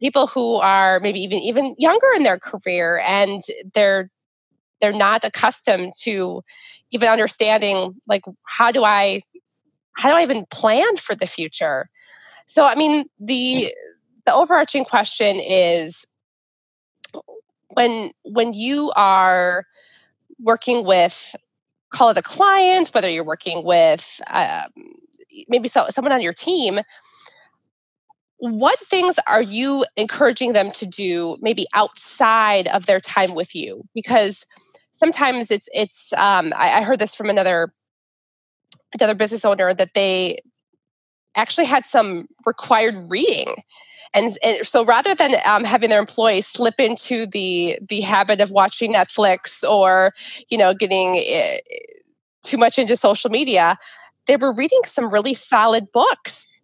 people 0.00 0.26
who 0.26 0.56
are 0.56 1.00
maybe 1.00 1.20
even 1.20 1.38
even 1.38 1.74
younger 1.78 2.06
in 2.16 2.22
their 2.22 2.38
career 2.38 2.98
and 3.04 3.40
they're 3.74 4.10
they're 4.80 4.92
not 4.92 5.24
accustomed 5.24 5.92
to 6.02 6.42
even 6.90 7.08
understanding 7.08 7.96
like 8.06 8.22
how 8.46 8.70
do 8.70 8.84
i 8.84 9.20
how 9.96 10.10
do 10.10 10.16
i 10.16 10.22
even 10.22 10.44
plan 10.50 10.96
for 10.96 11.14
the 11.14 11.26
future? 11.26 11.88
So 12.46 12.66
i 12.66 12.74
mean 12.74 13.06
the 13.18 13.72
the 14.26 14.34
overarching 14.34 14.84
question 14.84 15.40
is 15.40 16.04
when 17.68 18.12
when 18.24 18.52
you 18.52 18.92
are 18.96 19.64
working 20.40 20.84
with 20.84 21.34
call 21.90 22.10
it 22.10 22.18
a 22.18 22.22
client 22.22 22.88
whether 22.88 23.08
you're 23.08 23.24
working 23.24 23.64
with 23.64 24.20
um, 24.28 24.68
maybe 25.48 25.68
so, 25.68 25.86
someone 25.88 26.12
on 26.12 26.20
your 26.20 26.34
team 26.34 26.80
what 28.38 28.80
things 28.80 29.18
are 29.26 29.42
you 29.42 29.84
encouraging 29.96 30.52
them 30.52 30.70
to 30.70 30.86
do 30.86 31.36
maybe 31.40 31.66
outside 31.74 32.68
of 32.68 32.86
their 32.86 33.00
time 33.00 33.34
with 33.34 33.54
you? 33.54 33.82
Because 33.94 34.46
sometimes 34.92 35.50
it's 35.50 35.68
it's 35.74 36.12
um, 36.14 36.52
I, 36.56 36.78
I 36.78 36.82
heard 36.82 37.00
this 37.00 37.14
from 37.14 37.30
another 37.30 37.72
another 38.94 39.14
business 39.14 39.44
owner 39.44 39.74
that 39.74 39.94
they 39.94 40.38
actually 41.38 41.66
had 41.66 41.86
some 41.86 42.26
required 42.46 43.10
reading. 43.10 43.54
And, 44.14 44.30
and 44.42 44.66
so 44.66 44.84
rather 44.84 45.14
than 45.14 45.34
um, 45.46 45.64
having 45.64 45.90
their 45.90 46.00
employees 46.00 46.46
slip 46.46 46.80
into 46.80 47.26
the 47.26 47.78
the 47.88 48.00
habit 48.00 48.40
of 48.40 48.50
watching 48.50 48.94
netflix 48.94 49.62
or 49.68 50.12
you 50.48 50.56
know 50.56 50.72
getting 50.72 51.16
uh, 51.16 51.58
too 52.42 52.56
much 52.56 52.78
into 52.78 52.96
social 52.96 53.28
media 53.28 53.76
they 54.26 54.36
were 54.36 54.52
reading 54.52 54.80
some 54.84 55.10
really 55.10 55.34
solid 55.34 55.92
books 55.92 56.62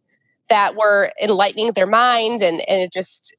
that 0.49 0.75
were 0.75 1.11
enlightening 1.23 1.73
their 1.73 1.87
mind 1.87 2.41
and 2.41 2.63
and 2.67 2.81
it 2.81 2.93
just 2.93 3.37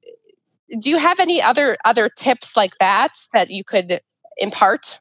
do 0.80 0.92
you 0.92 0.98
have 0.98 1.20
any 1.20 1.42
other 1.42 1.76
other 1.84 2.08
tips 2.08 2.56
like 2.56 2.74
that 2.80 3.14
that 3.34 3.50
you 3.50 3.64
could 3.64 4.02
impart 4.38 5.00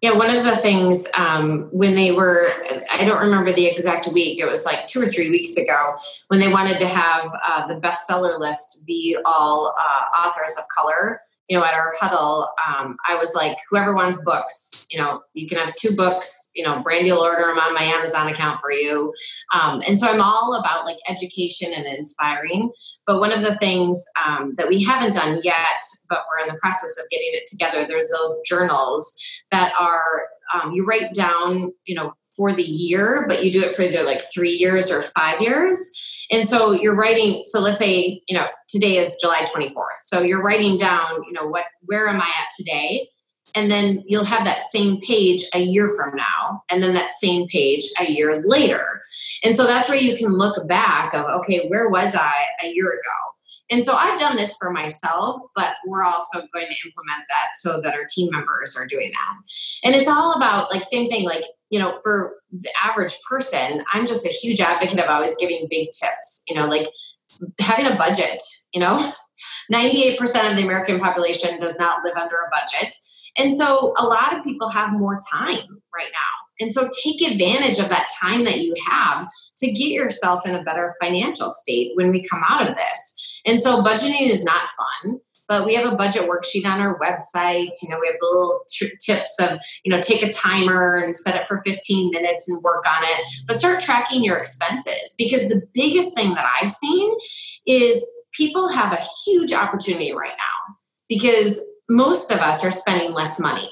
yeah, 0.00 0.12
one 0.12 0.34
of 0.34 0.44
the 0.44 0.54
things 0.54 1.08
um, 1.14 1.68
when 1.72 1.96
they 1.96 2.12
were, 2.12 2.52
I 2.92 3.04
don't 3.04 3.20
remember 3.20 3.52
the 3.52 3.66
exact 3.66 4.06
week, 4.08 4.38
it 4.38 4.46
was 4.46 4.64
like 4.64 4.86
two 4.86 5.02
or 5.02 5.08
three 5.08 5.28
weeks 5.28 5.56
ago, 5.56 5.96
when 6.28 6.38
they 6.38 6.52
wanted 6.52 6.78
to 6.78 6.86
have 6.86 7.32
uh, 7.44 7.66
the 7.66 7.74
bestseller 7.80 8.38
list 8.38 8.84
be 8.86 9.18
all 9.24 9.74
uh, 9.76 10.26
authors 10.26 10.56
of 10.56 10.64
color 10.68 11.20
you 11.48 11.58
know, 11.58 11.64
at 11.64 11.74
our 11.74 11.94
huddle, 11.98 12.48
um, 12.66 12.96
I 13.08 13.16
was 13.16 13.34
like, 13.34 13.56
whoever 13.70 13.94
wants 13.94 14.22
books, 14.22 14.86
you 14.90 14.98
know, 14.98 15.22
you 15.32 15.48
can 15.48 15.58
have 15.58 15.74
two 15.76 15.96
books, 15.96 16.50
you 16.54 16.62
know, 16.62 16.82
Brandy 16.82 17.10
will 17.10 17.20
order 17.20 17.46
them 17.46 17.58
on 17.58 17.74
my 17.74 17.82
Amazon 17.82 18.28
account 18.28 18.60
for 18.60 18.70
you. 18.70 19.14
Um, 19.54 19.82
and 19.86 19.98
so 19.98 20.08
I'm 20.08 20.20
all 20.20 20.54
about 20.60 20.84
like 20.84 20.98
education 21.08 21.72
and 21.72 21.86
inspiring. 21.86 22.70
But 23.06 23.20
one 23.20 23.32
of 23.32 23.42
the 23.42 23.56
things 23.56 24.04
um, 24.26 24.54
that 24.56 24.68
we 24.68 24.84
haven't 24.84 25.14
done 25.14 25.40
yet, 25.42 25.82
but 26.10 26.24
we're 26.28 26.46
in 26.46 26.52
the 26.52 26.60
process 26.60 26.98
of 27.02 27.08
getting 27.10 27.30
it 27.32 27.48
together, 27.48 27.86
there's 27.86 28.10
those 28.10 28.40
journals 28.46 29.16
that 29.50 29.72
are, 29.78 30.24
um, 30.52 30.72
you 30.72 30.84
write 30.84 31.14
down, 31.14 31.72
you 31.86 31.94
know, 31.94 32.12
for 32.36 32.52
the 32.52 32.62
year, 32.62 33.24
but 33.26 33.42
you 33.42 33.50
do 33.50 33.62
it 33.62 33.74
for 33.74 33.82
either 33.82 34.02
like 34.02 34.20
three 34.34 34.52
years 34.52 34.90
or 34.90 35.02
five 35.02 35.40
years 35.40 36.17
and 36.30 36.46
so 36.46 36.72
you're 36.72 36.94
writing, 36.94 37.42
so 37.44 37.60
let's 37.60 37.78
say, 37.78 38.22
you 38.28 38.36
know, 38.36 38.46
today 38.68 38.96
is 38.96 39.16
July 39.20 39.42
24th. 39.42 39.96
So 40.04 40.20
you're 40.20 40.42
writing 40.42 40.76
down, 40.76 41.22
you 41.26 41.32
know, 41.32 41.46
what, 41.46 41.64
where 41.82 42.08
am 42.08 42.20
I 42.20 42.26
at 42.26 42.48
today? 42.56 43.08
And 43.54 43.70
then 43.70 44.02
you'll 44.06 44.24
have 44.24 44.44
that 44.44 44.64
same 44.64 45.00
page 45.00 45.42
a 45.54 45.60
year 45.60 45.88
from 45.88 46.14
now, 46.14 46.62
and 46.70 46.82
then 46.82 46.92
that 46.94 47.12
same 47.12 47.46
page 47.48 47.82
a 47.98 48.10
year 48.10 48.42
later. 48.44 49.00
And 49.42 49.56
so 49.56 49.66
that's 49.66 49.88
where 49.88 49.98
you 49.98 50.16
can 50.18 50.28
look 50.28 50.68
back 50.68 51.14
of, 51.14 51.24
okay, 51.40 51.66
where 51.68 51.88
was 51.88 52.14
I 52.14 52.32
a 52.62 52.68
year 52.68 52.88
ago? 52.88 53.27
And 53.70 53.84
so 53.84 53.94
I've 53.94 54.18
done 54.18 54.36
this 54.36 54.56
for 54.56 54.70
myself, 54.70 55.40
but 55.54 55.76
we're 55.86 56.04
also 56.04 56.38
going 56.52 56.66
to 56.68 56.88
implement 56.88 57.24
that 57.28 57.48
so 57.56 57.80
that 57.80 57.94
our 57.94 58.06
team 58.08 58.30
members 58.32 58.76
are 58.78 58.86
doing 58.86 59.10
that. 59.10 59.84
And 59.84 59.94
it's 59.94 60.08
all 60.08 60.34
about 60.34 60.72
like 60.72 60.84
same 60.84 61.10
thing, 61.10 61.24
like 61.24 61.44
you 61.70 61.78
know, 61.78 61.98
for 62.02 62.34
the 62.50 62.70
average 62.82 63.18
person, 63.28 63.84
I'm 63.92 64.06
just 64.06 64.26
a 64.26 64.30
huge 64.30 64.60
advocate 64.60 64.98
of 64.98 65.08
always 65.08 65.36
giving 65.36 65.66
big 65.68 65.88
tips, 65.90 66.44
you 66.48 66.54
know, 66.54 66.66
like 66.66 66.88
having 67.60 67.86
a 67.86 67.96
budget, 67.96 68.42
you 68.72 68.80
know, 68.80 69.12
98% 69.72 70.18
of 70.50 70.56
the 70.56 70.64
American 70.64 70.98
population 70.98 71.60
does 71.60 71.78
not 71.78 72.04
live 72.04 72.16
under 72.16 72.36
a 72.36 72.50
budget. 72.50 72.96
And 73.36 73.54
so 73.54 73.94
a 73.96 74.04
lot 74.04 74.36
of 74.36 74.42
people 74.44 74.68
have 74.70 74.90
more 74.92 75.20
time 75.30 75.80
right 75.94 76.10
now. 76.10 76.38
And 76.60 76.74
so 76.74 76.88
take 77.04 77.22
advantage 77.22 77.78
of 77.78 77.88
that 77.88 78.08
time 78.20 78.44
that 78.44 78.58
you 78.58 78.74
have 78.88 79.28
to 79.58 79.70
get 79.70 79.90
yourself 79.90 80.44
in 80.46 80.54
a 80.54 80.62
better 80.62 80.92
financial 81.00 81.50
state 81.50 81.92
when 81.94 82.10
we 82.10 82.26
come 82.26 82.42
out 82.48 82.68
of 82.68 82.76
this. 82.76 83.14
And 83.48 83.58
so 83.58 83.82
budgeting 83.82 84.30
is 84.30 84.44
not 84.44 84.68
fun 85.04 85.20
but 85.48 85.64
we 85.64 85.74
have 85.74 85.90
a 85.90 85.96
budget 85.96 86.28
worksheet 86.28 86.66
on 86.66 86.78
our 86.78 86.98
website. 87.00 87.72
You 87.82 87.88
know 87.88 87.98
we 88.00 88.06
have 88.06 88.16
little 88.20 88.60
t- 88.68 88.92
tips 89.04 89.40
of 89.40 89.58
you 89.82 89.92
know 89.92 90.00
take 90.00 90.22
a 90.22 90.30
timer 90.30 90.98
and 90.98 91.16
set 91.16 91.34
it 91.34 91.46
for 91.46 91.58
15 91.58 92.10
minutes 92.10 92.48
and 92.48 92.62
work 92.62 92.84
on 92.86 93.02
it 93.02 93.44
but 93.46 93.56
start 93.56 93.80
tracking 93.80 94.22
your 94.22 94.36
expenses 94.36 95.14
because 95.16 95.48
the 95.48 95.62
biggest 95.72 96.14
thing 96.14 96.34
that 96.34 96.46
i've 96.60 96.70
seen 96.70 97.10
is 97.66 98.08
people 98.32 98.68
have 98.68 98.92
a 98.92 99.02
huge 99.24 99.52
opportunity 99.52 100.12
right 100.12 100.36
now 100.36 100.76
because 101.08 101.64
most 101.88 102.30
of 102.30 102.38
us 102.38 102.62
are 102.64 102.70
spending 102.70 103.12
less 103.12 103.40
money. 103.40 103.70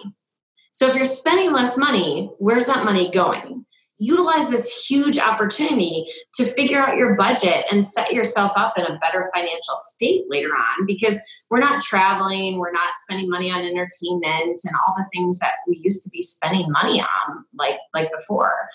So 0.73 0.89
if 0.89 0.95
you're 0.95 1.05
spending 1.05 1.53
less 1.53 1.77
money 1.77 2.31
where's 2.39 2.67
that 2.67 2.85
money 2.85 3.11
going 3.11 3.66
utilize 3.99 4.51
this 4.51 4.87
huge 4.87 5.19
opportunity 5.19 6.07
to 6.35 6.45
figure 6.45 6.79
out 6.79 6.97
your 6.97 7.15
budget 7.15 7.65
and 7.71 7.87
set 7.87 8.13
yourself 8.13 8.53
up 8.57 8.75
in 8.77 8.85
a 8.85 8.99
better 8.99 9.31
financial 9.35 9.77
state 9.77 10.23
later 10.29 10.51
on 10.51 10.87
because 10.87 11.21
we're 11.51 11.61
not 11.61 11.81
traveling, 11.81 12.59
we're 12.59 12.73
not 12.73 12.97
spending 12.97 13.31
money 13.31 13.51
on 13.51 13.61
entertainment 13.61 14.61
and 14.65 14.77
all 14.87 14.95
the 14.97 15.09
things 15.15 15.39
that 15.39 15.55
we 15.67 15.81
used 15.83 16.03
to 16.03 16.11
be 16.11 16.23
spending 16.23 16.71
money 16.71 17.01
on 17.01 17.45
like 17.55 17.79
like 17.95 18.11
before. 18.13 18.69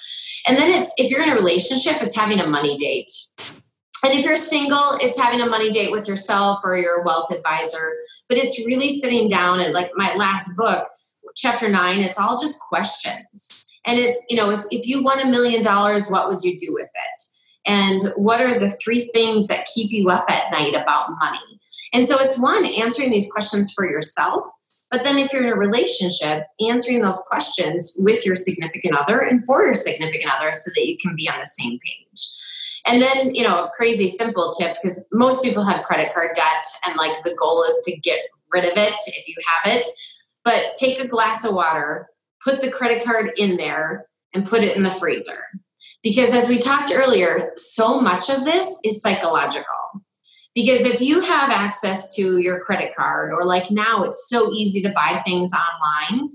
And 0.47 0.57
then 0.57 0.71
it's 0.71 0.93
if 0.97 1.11
you're 1.11 1.21
in 1.21 1.29
a 1.29 1.35
relationship, 1.35 2.01
it's 2.01 2.15
having 2.15 2.39
a 2.39 2.47
money 2.47 2.77
date. 2.77 3.11
And 4.03 4.13
if 4.13 4.25
you're 4.25 4.35
single, 4.35 4.97
it's 4.99 5.19
having 5.19 5.41
a 5.41 5.45
money 5.45 5.71
date 5.71 5.91
with 5.91 6.07
yourself 6.07 6.61
or 6.63 6.75
your 6.75 7.03
wealth 7.03 7.31
advisor. 7.31 7.95
But 8.27 8.39
it's 8.39 8.65
really 8.65 8.89
sitting 8.89 9.27
down 9.27 9.59
and 9.59 9.73
like 9.73 9.91
my 9.95 10.15
last 10.15 10.57
book, 10.57 10.87
chapter 11.35 11.69
nine, 11.69 11.99
it's 11.99 12.19
all 12.19 12.37
just 12.39 12.59
questions. 12.61 13.69
And 13.85 13.97
it's, 13.99 14.25
you 14.29 14.35
know, 14.35 14.49
if, 14.51 14.63
if 14.69 14.85
you 14.85 15.03
won 15.03 15.19
a 15.19 15.29
million 15.29 15.61
dollars, 15.61 16.09
what 16.09 16.29
would 16.29 16.41
you 16.43 16.57
do 16.57 16.73
with 16.73 16.89
it? 16.89 17.23
And 17.65 18.13
what 18.15 18.41
are 18.41 18.59
the 18.59 18.69
three 18.69 19.01
things 19.01 19.47
that 19.47 19.67
keep 19.73 19.91
you 19.91 20.09
up 20.09 20.25
at 20.29 20.51
night 20.51 20.75
about 20.75 21.09
money? 21.19 21.59
And 21.93 22.07
so 22.07 22.17
it's 22.19 22.39
one, 22.39 22.65
answering 22.65 23.11
these 23.11 23.31
questions 23.31 23.73
for 23.73 23.89
yourself. 23.89 24.45
But 24.89 25.03
then 25.03 25.17
if 25.17 25.31
you're 25.31 25.43
in 25.43 25.53
a 25.53 25.55
relationship, 25.55 26.45
answering 26.67 27.01
those 27.01 27.23
questions 27.29 27.95
with 27.99 28.25
your 28.25 28.35
significant 28.35 28.95
other 28.95 29.19
and 29.19 29.45
for 29.45 29.63
your 29.63 29.73
significant 29.73 30.31
other 30.37 30.51
so 30.53 30.69
that 30.75 30.85
you 30.85 30.97
can 30.97 31.15
be 31.15 31.29
on 31.29 31.39
the 31.39 31.45
same 31.45 31.79
page. 31.79 32.27
And 32.85 33.01
then, 33.01 33.35
you 33.35 33.43
know, 33.43 33.65
a 33.65 33.71
crazy 33.75 34.07
simple 34.07 34.51
tip 34.51 34.75
because 34.81 35.05
most 35.11 35.43
people 35.43 35.63
have 35.63 35.83
credit 35.83 36.13
card 36.13 36.31
debt 36.35 36.65
and 36.85 36.97
like 36.97 37.23
the 37.23 37.35
goal 37.39 37.63
is 37.63 37.81
to 37.85 37.99
get 37.99 38.19
rid 38.51 38.65
of 38.65 38.73
it 38.75 38.93
if 39.07 39.27
you 39.27 39.35
have 39.45 39.77
it. 39.77 39.87
But 40.43 40.75
take 40.75 40.99
a 40.99 41.07
glass 41.07 41.45
of 41.45 41.53
water, 41.53 42.07
put 42.43 42.61
the 42.61 42.71
credit 42.71 43.03
card 43.03 43.31
in 43.37 43.57
there, 43.57 44.07
and 44.33 44.45
put 44.45 44.63
it 44.63 44.75
in 44.75 44.83
the 44.83 44.89
freezer. 44.89 45.43
Because 46.03 46.33
as 46.33 46.49
we 46.49 46.57
talked 46.57 46.91
earlier, 46.93 47.51
so 47.57 48.01
much 48.01 48.29
of 48.29 48.45
this 48.45 48.79
is 48.83 49.01
psychological. 49.01 49.65
Because 50.53 50.85
if 50.85 50.99
you 50.99 51.21
have 51.21 51.49
access 51.49 52.13
to 52.15 52.37
your 52.39 52.59
credit 52.59 52.93
card, 52.95 53.31
or 53.31 53.45
like 53.45 53.71
now 53.71 54.03
it's 54.03 54.27
so 54.27 54.51
easy 54.51 54.81
to 54.81 54.91
buy 54.91 55.21
things 55.23 55.51
online, 55.53 56.31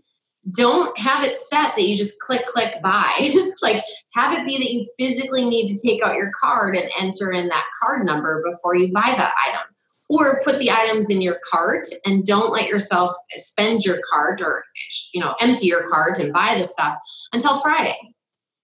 don't 0.52 0.96
have 0.98 1.24
it 1.24 1.34
set 1.34 1.74
that 1.74 1.82
you 1.82 1.96
just 1.96 2.20
click, 2.20 2.46
click, 2.46 2.80
buy. 2.82 3.34
like 3.62 3.82
have 4.14 4.32
it 4.32 4.46
be 4.46 4.56
that 4.58 4.72
you 4.72 4.88
physically 4.98 5.44
need 5.44 5.68
to 5.68 5.86
take 5.86 6.02
out 6.02 6.14
your 6.14 6.30
card 6.40 6.76
and 6.76 6.88
enter 6.98 7.32
in 7.32 7.48
that 7.48 7.66
card 7.82 8.06
number 8.06 8.42
before 8.48 8.74
you 8.74 8.92
buy 8.92 9.02
that 9.16 9.34
item. 9.46 9.66
Or 10.08 10.40
put 10.44 10.58
the 10.58 10.70
items 10.70 11.10
in 11.10 11.20
your 11.20 11.38
cart 11.50 11.86
and 12.04 12.24
don't 12.24 12.52
let 12.52 12.68
yourself 12.68 13.16
spend 13.30 13.84
your 13.84 13.98
cart 14.12 14.40
or 14.40 14.64
you 15.12 15.20
know 15.20 15.34
empty 15.40 15.66
your 15.66 15.88
cart 15.88 16.18
and 16.18 16.32
buy 16.32 16.54
the 16.56 16.64
stuff 16.64 16.96
until 17.32 17.58
Friday. 17.58 17.98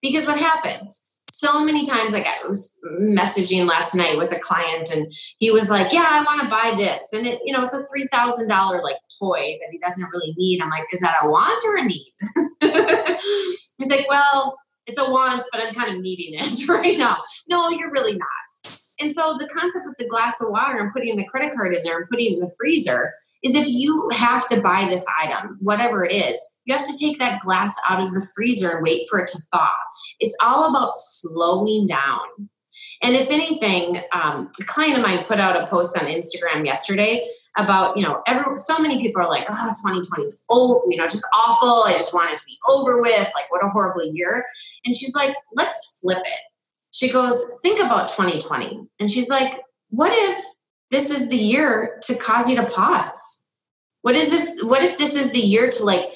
Because 0.01 0.25
what 0.25 0.39
happens? 0.39 1.07
so 1.33 1.63
many 1.65 1.83
times 1.83 2.13
like 2.13 2.27
i 2.27 2.47
was 2.47 2.79
messaging 3.01 3.65
last 3.65 3.95
night 3.95 4.17
with 4.17 4.31
a 4.31 4.39
client 4.39 4.91
and 4.95 5.11
he 5.39 5.49
was 5.49 5.69
like 5.69 5.91
yeah 5.91 6.05
i 6.07 6.23
want 6.23 6.41
to 6.41 6.47
buy 6.47 6.73
this. 6.77 7.11
And 7.11 7.25
it 7.25 7.41
you 7.43 7.51
know 7.51 7.63
it's 7.63 7.73
a 7.73 7.83
$3000 7.83 8.83
like 8.83 8.97
toy 9.19 9.57
that 9.59 9.69
he 9.71 9.79
doesn't 9.79 10.09
really 10.13 10.33
need. 10.37 10.61
I'm 10.61 10.69
like 10.69 10.83
is 10.93 11.01
that 11.01 11.17
a 11.23 11.29
want 11.29 11.63
or 11.65 11.77
a 11.77 11.83
need? 11.83 12.13
He's 13.77 13.89
like 13.89 14.07
well 14.07 14.57
it's 14.85 14.99
a 14.99 15.09
want 15.09 15.43
but 15.51 15.65
i'm 15.65 15.73
kind 15.73 15.95
of 15.95 16.01
needing 16.01 16.39
it 16.39 16.67
right 16.69 16.97
now. 16.97 17.17
No 17.47 17.69
you're 17.69 17.91
really 17.91 18.15
not 18.15 18.27
and 19.03 19.13
so 19.13 19.35
the 19.37 19.49
concept 19.49 19.85
with 19.85 19.97
the 19.97 20.07
glass 20.07 20.41
of 20.41 20.49
water 20.49 20.77
and 20.77 20.93
putting 20.93 21.17
the 21.17 21.25
credit 21.25 21.53
card 21.53 21.75
in 21.75 21.83
there 21.83 21.97
and 21.97 22.09
putting 22.09 22.33
in 22.33 22.39
the 22.39 22.51
freezer 22.57 23.13
is 23.43 23.53
if 23.53 23.67
you 23.67 24.09
have 24.13 24.47
to 24.47 24.61
buy 24.61 24.87
this 24.89 25.05
item, 25.21 25.57
whatever 25.59 26.05
it 26.05 26.13
is, 26.13 26.37
you 26.63 26.73
have 26.73 26.87
to 26.87 26.97
take 26.97 27.19
that 27.19 27.41
glass 27.41 27.75
out 27.89 28.01
of 28.01 28.13
the 28.13 28.25
freezer 28.33 28.69
and 28.69 28.81
wait 28.81 29.05
for 29.09 29.19
it 29.19 29.27
to 29.27 29.37
thaw. 29.51 29.69
It's 30.21 30.37
all 30.41 30.69
about 30.69 30.95
slowing 30.95 31.85
down. 31.85 32.49
And 33.01 33.13
if 33.13 33.29
anything, 33.29 34.01
um, 34.13 34.49
a 34.57 34.63
client 34.63 34.95
of 34.95 35.03
mine 35.03 35.25
put 35.25 35.41
out 35.41 35.61
a 35.61 35.67
post 35.67 35.97
on 35.97 36.05
Instagram 36.05 36.65
yesterday 36.65 37.27
about, 37.57 37.97
you 37.97 38.03
know, 38.03 38.21
every, 38.25 38.57
so 38.57 38.79
many 38.79 39.01
people 39.01 39.21
are 39.21 39.27
like, 39.27 39.45
oh, 39.49 39.73
2020 39.83 40.21
is 40.21 40.41
oh, 40.49 40.81
you 40.89 40.95
know, 40.95 41.03
just 41.07 41.25
awful. 41.33 41.83
I 41.83 41.91
just 41.91 42.13
want 42.13 42.31
it 42.31 42.37
to 42.37 42.45
be 42.45 42.57
over 42.69 43.01
with. 43.01 43.27
Like, 43.35 43.51
what 43.51 43.63
a 43.63 43.67
horrible 43.67 44.05
year. 44.05 44.45
And 44.85 44.95
she's 44.95 45.13
like, 45.13 45.35
let's 45.53 45.99
flip 45.99 46.19
it. 46.19 46.39
She 46.93 47.11
goes, 47.11 47.51
think 47.61 47.79
about 47.79 48.07
2020. 48.07 48.87
And 48.99 49.09
she's 49.09 49.29
like, 49.29 49.59
what 49.89 50.11
if 50.13 50.43
this 50.93 51.09
is 51.09 51.27
the 51.27 51.37
year 51.37 51.99
to 52.03 52.15
cause 52.15 52.49
you 52.49 52.55
to 52.55 52.65
pause 52.65 53.49
what 54.03 54.15
is 54.15 54.31
if 54.31 54.63
what 54.63 54.83
if 54.83 54.97
this 54.97 55.15
is 55.15 55.31
the 55.31 55.39
year 55.39 55.69
to 55.69 55.83
like 55.83 56.13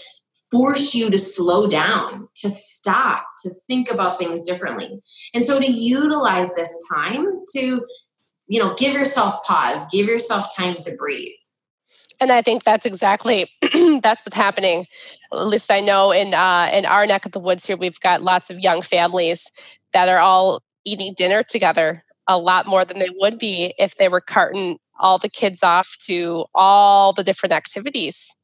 force 0.52 0.94
you 0.94 1.10
to 1.10 1.18
slow 1.18 1.68
down 1.68 2.30
to 2.36 2.50
stop 2.50 3.26
to 3.40 3.50
think 3.68 3.90
about 3.90 4.20
things 4.20 4.44
differently 4.44 5.02
and 5.34 5.44
so 5.44 5.60
to 5.60 5.70
utilize 5.70 6.54
this 6.54 6.72
time 6.94 7.26
to 7.50 7.82
you 8.48 8.60
know 8.62 8.76
give 8.76 8.94
yourself 8.94 9.44
pause 9.44 9.88
give 9.90 10.06
yourself 10.06 10.56
time 10.56 10.78
to 10.82 10.96
breathe 10.96 11.34
and 12.20 12.32
I 12.32 12.42
think 12.42 12.64
that's 12.64 12.86
exactly 12.86 13.48
that's 14.02 14.26
what's 14.26 14.34
happening. 14.34 14.88
At 15.32 15.46
least 15.46 15.70
I 15.70 15.82
know 15.82 16.12
in 16.12 16.34
uh, 16.34 16.68
in 16.74 16.84
our 16.88 17.06
neck 17.06 17.28
of 17.28 17.32
the 17.32 17.40
woods 17.40 17.68
here, 17.68 17.78
we've 17.78 18.00
got 18.00 18.24
lots 18.24 18.50
of 18.50 18.60
young 18.60 18.82
families 18.82 19.52
that 19.94 20.10
are 20.10 20.18
all 20.18 20.64
eating 20.88 21.14
dinner 21.14 21.44
together 21.44 22.04
a 22.28 22.38
lot 22.38 22.66
more 22.66 22.86
than 22.86 23.00
they 23.00 23.10
would 23.20 23.38
be 23.38 23.74
if 23.78 23.96
they 23.98 24.08
were 24.08 24.22
carting 24.22 24.80
all 25.00 25.18
the 25.18 25.30
kids 25.30 25.64
off 25.64 25.96
to 26.00 26.46
all 26.56 27.14
the 27.14 27.24
different 27.24 27.54
activities 27.54 28.36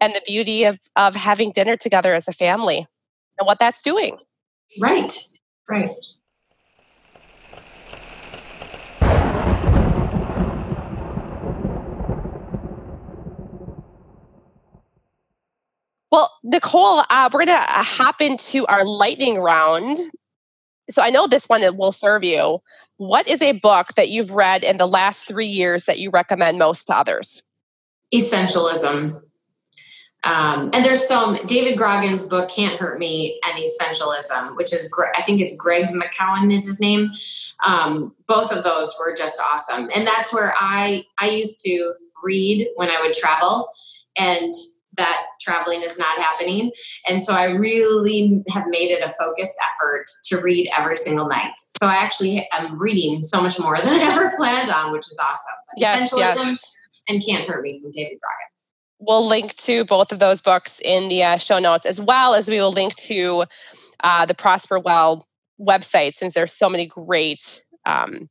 and 0.00 0.14
the 0.14 0.22
beauty 0.26 0.64
of, 0.64 0.78
of 0.96 1.14
having 1.14 1.52
dinner 1.52 1.76
together 1.76 2.14
as 2.14 2.28
a 2.28 2.32
family 2.32 2.86
and 3.38 3.46
what 3.46 3.58
that's 3.58 3.82
doing. 3.82 4.16
Right, 4.80 5.12
right. 5.68 5.90
Well, 16.10 16.36
Nicole, 16.42 17.02
uh, 17.08 17.30
we're 17.32 17.44
going 17.44 17.56
to 17.56 17.64
hop 17.66 18.20
into 18.20 18.66
our 18.66 18.84
lightning 18.84 19.40
round 19.40 19.96
so 20.90 21.02
I 21.02 21.10
know 21.10 21.26
this 21.26 21.46
one 21.46 21.62
will 21.76 21.92
serve 21.92 22.24
you. 22.24 22.58
What 22.96 23.28
is 23.28 23.42
a 23.42 23.52
book 23.52 23.88
that 23.96 24.08
you've 24.08 24.32
read 24.32 24.64
in 24.64 24.76
the 24.76 24.88
last 24.88 25.26
three 25.26 25.46
years 25.46 25.86
that 25.86 25.98
you 25.98 26.10
recommend 26.10 26.58
most 26.58 26.86
to 26.86 26.96
others? 26.96 27.42
Essentialism. 28.14 29.22
Um, 30.22 30.70
and 30.74 30.84
there's 30.84 31.06
some 31.06 31.38
David 31.46 31.78
Goggins' 31.78 32.26
book 32.26 32.50
"Can't 32.50 32.78
Hurt 32.78 32.98
Me" 32.98 33.40
and 33.46 33.64
"Essentialism," 33.64 34.54
which 34.56 34.72
is 34.72 34.90
I 35.16 35.22
think 35.22 35.40
it's 35.40 35.56
Greg 35.56 35.86
McKeown 35.86 36.52
is 36.52 36.66
his 36.66 36.78
name. 36.78 37.10
Um, 37.64 38.14
both 38.28 38.52
of 38.52 38.62
those 38.62 38.94
were 38.98 39.14
just 39.16 39.40
awesome, 39.40 39.88
and 39.94 40.06
that's 40.06 40.32
where 40.32 40.54
I 40.58 41.04
I 41.18 41.30
used 41.30 41.60
to 41.64 41.94
read 42.22 42.68
when 42.76 42.90
I 42.90 43.00
would 43.00 43.14
travel, 43.14 43.70
and 44.18 44.52
that 45.00 45.16
traveling 45.40 45.82
is 45.82 45.98
not 45.98 46.18
happening. 46.18 46.70
And 47.08 47.22
so 47.22 47.34
I 47.34 47.44
really 47.44 48.42
have 48.50 48.66
made 48.68 48.90
it 48.90 49.02
a 49.02 49.10
focused 49.18 49.54
effort 49.72 50.04
to 50.26 50.40
read 50.40 50.70
every 50.76 50.96
single 50.96 51.26
night. 51.26 51.52
So 51.80 51.88
I 51.88 51.94
actually 51.94 52.46
am 52.52 52.78
reading 52.78 53.22
so 53.22 53.40
much 53.40 53.58
more 53.58 53.78
than 53.78 53.88
I 53.88 54.12
ever 54.12 54.32
planned 54.36 54.70
on, 54.70 54.92
which 54.92 55.06
is 55.06 55.18
awesome. 55.18 55.54
Yes, 55.76 56.12
yes. 56.14 56.74
and 57.08 57.24
Can't 57.24 57.48
Hurt 57.48 57.62
Me 57.62 57.80
from 57.80 57.90
David 57.92 58.18
Goggins. 58.20 58.72
We'll 58.98 59.26
link 59.26 59.54
to 59.54 59.86
both 59.86 60.12
of 60.12 60.18
those 60.18 60.42
books 60.42 60.80
in 60.84 61.08
the 61.08 61.22
uh, 61.22 61.36
show 61.38 61.58
notes, 61.58 61.86
as 61.86 61.98
well 61.98 62.34
as 62.34 62.50
we 62.50 62.58
will 62.58 62.72
link 62.72 62.94
to 62.96 63.44
uh, 64.04 64.26
the 64.26 64.34
Prosper 64.34 64.78
Well 64.78 65.26
website, 65.58 66.14
since 66.14 66.34
there's 66.34 66.52
so 66.52 66.68
many 66.68 66.86
great 66.86 67.64
um, 67.86 68.28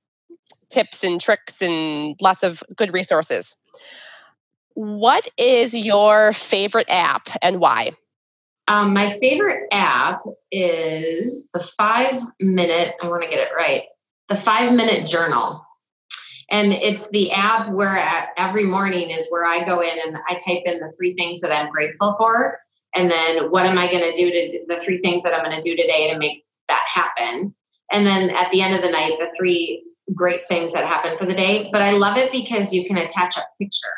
tips 0.69 1.03
and 1.03 1.19
tricks 1.19 1.61
and 1.63 2.15
lots 2.21 2.43
of 2.43 2.61
good 2.77 2.93
resources. 2.93 3.55
What 4.79 5.27
is 5.37 5.75
your 5.75 6.31
favorite 6.31 6.89
app 6.89 7.27
and 7.41 7.59
why? 7.59 7.91
Um, 8.69 8.93
my 8.93 9.09
favorite 9.09 9.67
app 9.73 10.21
is 10.53 11.49
the 11.53 11.59
five 11.59 12.21
minute, 12.39 12.95
I 13.03 13.09
want 13.09 13.23
to 13.23 13.27
get 13.27 13.39
it 13.39 13.49
right, 13.53 13.83
the 14.29 14.37
five 14.37 14.73
minute 14.73 15.05
journal. 15.05 15.65
And 16.49 16.71
it's 16.71 17.09
the 17.09 17.29
app 17.33 17.69
where 17.73 18.29
every 18.37 18.63
morning 18.63 19.09
is 19.09 19.27
where 19.29 19.45
I 19.45 19.65
go 19.65 19.81
in 19.81 19.99
and 20.05 20.15
I 20.29 20.35
type 20.35 20.63
in 20.65 20.79
the 20.79 20.93
three 20.97 21.11
things 21.11 21.41
that 21.41 21.51
I'm 21.51 21.69
grateful 21.69 22.15
for. 22.17 22.57
And 22.95 23.11
then 23.11 23.51
what 23.51 23.65
am 23.65 23.77
I 23.77 23.91
going 23.91 24.09
to 24.09 24.13
do 24.15 24.31
to 24.31 24.47
do, 24.47 24.65
the 24.69 24.77
three 24.77 24.99
things 24.99 25.23
that 25.23 25.33
I'm 25.33 25.43
going 25.43 25.61
to 25.61 25.69
do 25.69 25.75
today 25.75 26.09
to 26.13 26.17
make 26.17 26.45
that 26.69 26.85
happen? 26.87 27.53
And 27.91 28.05
then 28.05 28.29
at 28.29 28.49
the 28.53 28.61
end 28.61 28.75
of 28.75 28.81
the 28.81 28.91
night, 28.91 29.17
the 29.19 29.29
three 29.37 29.83
great 30.15 30.47
things 30.47 30.71
that 30.71 30.85
happen 30.85 31.17
for 31.17 31.25
the 31.25 31.35
day. 31.35 31.67
But 31.69 31.81
I 31.81 31.91
love 31.91 32.17
it 32.17 32.31
because 32.31 32.73
you 32.73 32.87
can 32.87 32.95
attach 32.95 33.35
a 33.35 33.41
picture. 33.59 33.89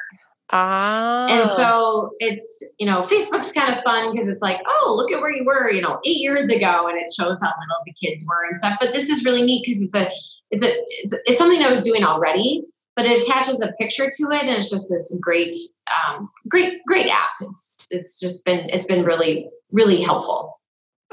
Ah. 0.53 1.27
And 1.29 1.47
so 1.49 2.11
it's, 2.19 2.65
you 2.77 2.85
know, 2.85 3.01
Facebook's 3.03 3.53
kind 3.53 3.73
of 3.73 3.83
fun 3.83 4.11
because 4.11 4.27
it's 4.27 4.41
like, 4.41 4.61
oh, 4.67 4.93
look 4.97 5.11
at 5.11 5.21
where 5.21 5.31
you 5.31 5.45
were, 5.45 5.71
you 5.71 5.81
know, 5.81 5.99
eight 6.05 6.17
years 6.17 6.49
ago, 6.49 6.87
and 6.87 6.97
it 6.97 7.09
shows 7.17 7.39
how 7.41 7.47
little 7.47 7.81
the 7.85 7.93
kids 8.03 8.27
were 8.27 8.49
and 8.49 8.59
stuff. 8.59 8.77
But 8.81 8.93
this 8.93 9.09
is 9.09 9.23
really 9.23 9.43
neat 9.43 9.63
because 9.65 9.81
it's 9.81 9.95
a, 9.95 10.11
it's 10.51 10.63
a, 10.65 10.71
it's, 11.01 11.17
it's 11.25 11.37
something 11.37 11.61
I 11.61 11.69
was 11.69 11.81
doing 11.81 12.03
already, 12.03 12.63
but 12.97 13.05
it 13.05 13.23
attaches 13.23 13.61
a 13.61 13.71
picture 13.79 14.09
to 14.09 14.23
it, 14.31 14.41
and 14.41 14.49
it's 14.49 14.69
just 14.69 14.89
this 14.89 15.17
great, 15.21 15.55
um, 15.87 16.29
great, 16.49 16.81
great 16.85 17.07
app. 17.07 17.29
It's, 17.39 17.87
it's 17.91 18.19
just 18.19 18.43
been, 18.43 18.69
it's 18.69 18.85
been 18.85 19.05
really, 19.05 19.49
really 19.71 20.01
helpful. 20.01 20.59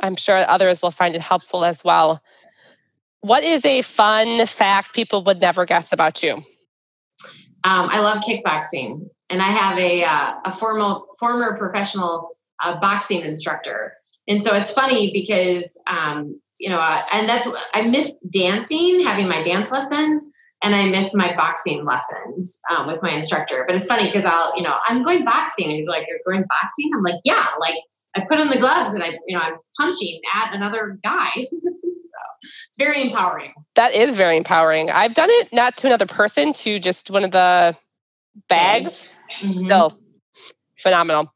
I'm 0.00 0.16
sure 0.16 0.36
others 0.48 0.82
will 0.82 0.90
find 0.90 1.14
it 1.14 1.20
helpful 1.20 1.64
as 1.64 1.84
well. 1.84 2.20
What 3.20 3.44
is 3.44 3.64
a 3.64 3.82
fun 3.82 4.46
fact 4.46 4.94
people 4.94 5.22
would 5.24 5.40
never 5.40 5.64
guess 5.64 5.92
about 5.92 6.22
you? 6.22 6.34
Um, 7.64 7.88
I 7.90 8.00
love 8.00 8.22
kickboxing 8.22 9.08
and 9.30 9.42
I 9.42 9.46
have 9.48 9.78
a 9.78 10.04
uh, 10.04 10.34
a 10.44 10.52
formal 10.52 11.06
former 11.18 11.56
professional 11.56 12.36
uh, 12.62 12.78
boxing 12.80 13.22
instructor, 13.22 13.94
and 14.26 14.42
so 14.42 14.54
it's 14.54 14.72
funny 14.72 15.10
because 15.12 15.80
um, 15.86 16.40
you 16.58 16.70
know, 16.70 16.78
uh, 16.78 17.02
and 17.12 17.28
that's 17.28 17.48
I 17.74 17.82
miss 17.82 18.18
dancing, 18.30 19.02
having 19.02 19.28
my 19.28 19.42
dance 19.42 19.70
lessons, 19.70 20.30
and 20.62 20.74
I 20.74 20.88
miss 20.88 21.14
my 21.14 21.34
boxing 21.36 21.84
lessons 21.84 22.60
um, 22.70 22.86
with 22.86 23.02
my 23.02 23.12
instructor. 23.12 23.64
But 23.66 23.76
it's 23.76 23.86
funny 23.86 24.06
because 24.06 24.24
I'll, 24.24 24.56
you 24.56 24.62
know, 24.62 24.76
I'm 24.86 25.02
going 25.02 25.24
boxing, 25.24 25.68
and 25.68 25.78
you're 25.78 25.88
like, 25.88 26.06
"You're 26.08 26.18
going 26.26 26.44
boxing?" 26.48 26.90
I'm 26.94 27.02
like, 27.02 27.20
"Yeah." 27.24 27.46
Like 27.60 27.76
I 28.18 28.24
put 28.26 28.40
on 28.40 28.48
the 28.48 28.58
gloves 28.58 28.94
and 28.94 29.02
I, 29.02 29.18
you 29.26 29.36
know, 29.36 29.42
I'm 29.42 29.58
punching 29.78 30.20
at 30.34 30.54
another 30.54 30.98
guy. 31.04 31.30
so 31.34 32.18
it's 32.42 32.78
very 32.78 33.02
empowering. 33.02 33.52
That 33.74 33.94
is 33.94 34.16
very 34.16 34.36
empowering. 34.36 34.90
I've 34.90 35.14
done 35.14 35.28
it 35.30 35.52
not 35.52 35.76
to 35.78 35.86
another 35.86 36.06
person, 36.06 36.52
to 36.54 36.78
just 36.78 37.10
one 37.10 37.24
of 37.24 37.30
the 37.30 37.76
bags. 38.48 39.08
Mm-hmm. 39.36 39.48
Still 39.48 39.98
phenomenal. 40.76 41.32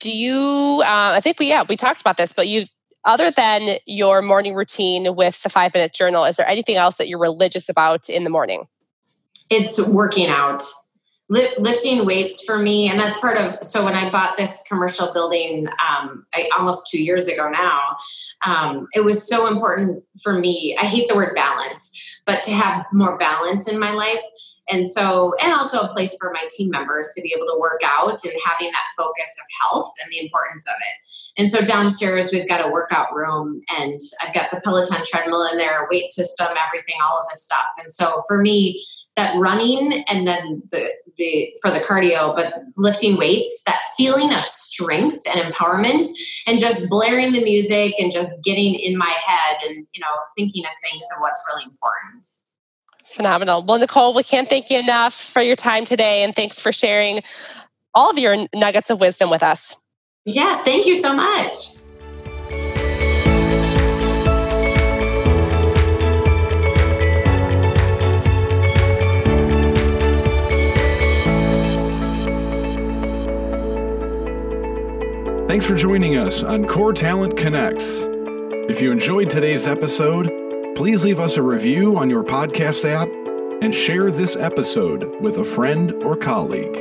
Do 0.00 0.10
you? 0.10 0.82
Uh, 0.84 1.12
I 1.14 1.20
think 1.20 1.38
we 1.38 1.48
yeah 1.48 1.64
we 1.68 1.76
talked 1.76 2.00
about 2.00 2.16
this, 2.16 2.32
but 2.32 2.48
you 2.48 2.66
other 3.04 3.30
than 3.30 3.78
your 3.86 4.20
morning 4.20 4.54
routine 4.54 5.14
with 5.14 5.42
the 5.42 5.48
five 5.48 5.72
minute 5.72 5.94
journal, 5.94 6.24
is 6.24 6.36
there 6.36 6.48
anything 6.48 6.76
else 6.76 6.96
that 6.96 7.08
you're 7.08 7.20
religious 7.20 7.68
about 7.68 8.08
in 8.08 8.24
the 8.24 8.30
morning? 8.30 8.66
It's 9.48 9.80
working 9.86 10.26
out 10.26 10.64
lifting 11.28 12.06
weights 12.06 12.44
for 12.44 12.56
me 12.56 12.88
and 12.88 13.00
that's 13.00 13.18
part 13.18 13.36
of 13.36 13.58
so 13.64 13.84
when 13.84 13.94
i 13.94 14.08
bought 14.10 14.36
this 14.36 14.62
commercial 14.68 15.12
building 15.12 15.66
um, 15.68 16.24
I, 16.32 16.48
almost 16.56 16.88
two 16.88 17.02
years 17.02 17.26
ago 17.26 17.48
now 17.48 17.96
um, 18.44 18.86
it 18.94 19.04
was 19.04 19.26
so 19.26 19.48
important 19.48 20.04
for 20.22 20.32
me 20.32 20.76
i 20.80 20.84
hate 20.84 21.08
the 21.08 21.16
word 21.16 21.34
balance 21.34 22.20
but 22.26 22.44
to 22.44 22.52
have 22.52 22.86
more 22.92 23.18
balance 23.18 23.66
in 23.66 23.78
my 23.78 23.90
life 23.90 24.20
and 24.68 24.90
so 24.90 25.34
and 25.42 25.52
also 25.52 25.80
a 25.80 25.88
place 25.88 26.16
for 26.18 26.32
my 26.32 26.46
team 26.56 26.70
members 26.70 27.12
to 27.14 27.22
be 27.22 27.32
able 27.36 27.46
to 27.46 27.58
work 27.58 27.80
out 27.84 28.18
and 28.24 28.34
having 28.44 28.70
that 28.72 28.84
focus 28.96 29.28
of 29.38 29.46
health 29.60 29.92
and 30.02 30.12
the 30.12 30.24
importance 30.24 30.66
of 30.66 30.74
it. 30.74 31.40
And 31.40 31.50
so 31.50 31.62
downstairs 31.62 32.30
we've 32.32 32.48
got 32.48 32.66
a 32.66 32.70
workout 32.70 33.14
room 33.14 33.60
and 33.78 34.00
i've 34.22 34.34
got 34.34 34.50
the 34.50 34.60
peloton 34.62 35.02
treadmill 35.04 35.46
in 35.46 35.58
there 35.58 35.86
weight 35.90 36.06
system 36.06 36.48
everything 36.48 36.96
all 37.02 37.20
of 37.20 37.28
this 37.28 37.42
stuff. 37.42 37.66
And 37.78 37.92
so 37.92 38.22
for 38.26 38.38
me 38.38 38.84
that 39.16 39.34
running 39.38 40.04
and 40.08 40.26
then 40.28 40.62
the 40.70 40.90
the 41.16 41.50
for 41.62 41.70
the 41.70 41.80
cardio 41.80 42.36
but 42.36 42.54
lifting 42.76 43.16
weights 43.16 43.62
that 43.66 43.80
feeling 43.96 44.32
of 44.32 44.44
strength 44.44 45.22
and 45.26 45.40
empowerment 45.40 46.06
and 46.46 46.58
just 46.58 46.88
blaring 46.90 47.32
the 47.32 47.42
music 47.42 47.94
and 47.98 48.12
just 48.12 48.36
getting 48.44 48.74
in 48.74 48.96
my 48.96 49.14
head 49.26 49.56
and 49.66 49.86
you 49.94 50.00
know 50.00 50.06
thinking 50.36 50.64
of 50.64 50.72
things 50.84 51.02
and 51.12 51.22
what's 51.22 51.42
really 51.48 51.64
important 51.64 52.26
phenomenal. 53.16 53.62
Well 53.62 53.78
nicole 53.78 54.14
we 54.14 54.22
can't 54.22 54.48
thank 54.48 54.70
you 54.70 54.78
enough 54.78 55.14
for 55.14 55.42
your 55.42 55.56
time 55.56 55.84
today 55.84 56.22
and 56.22 56.36
thanks 56.36 56.60
for 56.60 56.70
sharing 56.70 57.20
all 57.94 58.10
of 58.10 58.18
your 58.18 58.46
nuggets 58.54 58.90
of 58.90 59.00
wisdom 59.00 59.30
with 59.30 59.42
us. 59.42 59.74
Yes 60.26 60.62
thank 60.62 60.86
you 60.86 60.94
so 60.94 61.12
much. 61.12 61.56
Thanks 75.48 75.64
for 75.64 75.74
joining 75.74 76.16
us 76.16 76.42
on 76.42 76.66
Core 76.66 76.92
Talent 76.92 77.36
Connects. 77.38 78.06
If 78.68 78.82
you 78.82 78.92
enjoyed 78.92 79.30
today's 79.30 79.66
episode, 79.66 80.45
please 80.76 81.04
leave 81.04 81.18
us 81.18 81.38
a 81.38 81.42
review 81.42 81.96
on 81.96 82.10
your 82.10 82.22
podcast 82.22 82.84
app 82.84 83.08
and 83.62 83.74
share 83.74 84.10
this 84.10 84.36
episode 84.36 85.10
with 85.22 85.38
a 85.38 85.44
friend 85.44 85.90
or 86.04 86.14
colleague. 86.14 86.76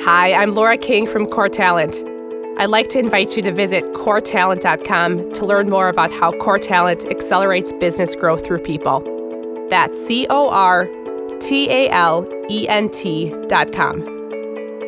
Hi, 0.00 0.32
I'm 0.32 0.54
Laura 0.54 0.78
King 0.78 1.06
from 1.06 1.26
Core 1.26 1.50
Talent. 1.50 2.02
I'd 2.56 2.70
like 2.70 2.88
to 2.88 2.98
invite 2.98 3.36
you 3.36 3.42
to 3.42 3.52
visit 3.52 3.84
coretalent.com 3.92 5.32
to 5.32 5.44
learn 5.44 5.68
more 5.68 5.90
about 5.90 6.10
how 6.10 6.32
Core 6.32 6.58
Talent 6.58 7.04
accelerates 7.04 7.74
business 7.74 8.14
growth 8.14 8.46
through 8.46 8.60
people. 8.60 9.02
That's 9.68 9.94
C 10.06 10.26
O 10.30 10.48
R 10.48 10.88
T 11.40 11.68
A 11.70 11.90
L 11.90 12.26
E 12.48 12.66
N 12.66 12.88
T.com. 12.88 14.00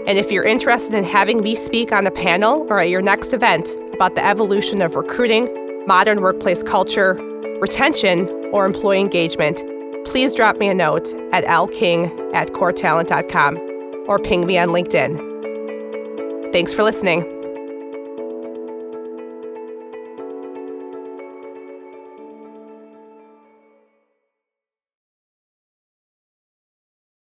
And 0.06 0.16
if 0.18 0.32
you're 0.32 0.46
interested 0.46 0.94
in 0.94 1.04
having 1.04 1.42
me 1.42 1.54
speak 1.54 1.92
on 1.92 2.06
a 2.06 2.10
panel 2.10 2.66
or 2.70 2.78
at 2.80 2.88
your 2.88 3.02
next 3.02 3.34
event 3.34 3.68
about 3.92 4.14
the 4.14 4.24
evolution 4.24 4.80
of 4.80 4.94
recruiting, 4.94 5.50
modern 5.86 6.22
workplace 6.22 6.62
culture, 6.62 7.20
retention, 7.60 8.28
or 8.52 8.66
employee 8.66 9.00
engagement, 9.00 9.62
please 10.04 10.34
drop 10.34 10.56
me 10.56 10.68
a 10.68 10.74
note 10.74 11.12
at 11.32 11.44
lking 11.44 12.34
at 12.34 12.48
coretalent.com 12.48 13.58
or 14.08 14.18
ping 14.18 14.46
me 14.46 14.58
on 14.58 14.68
LinkedIn. 14.68 16.52
Thanks 16.52 16.72
for 16.72 16.82
listening. 16.82 17.37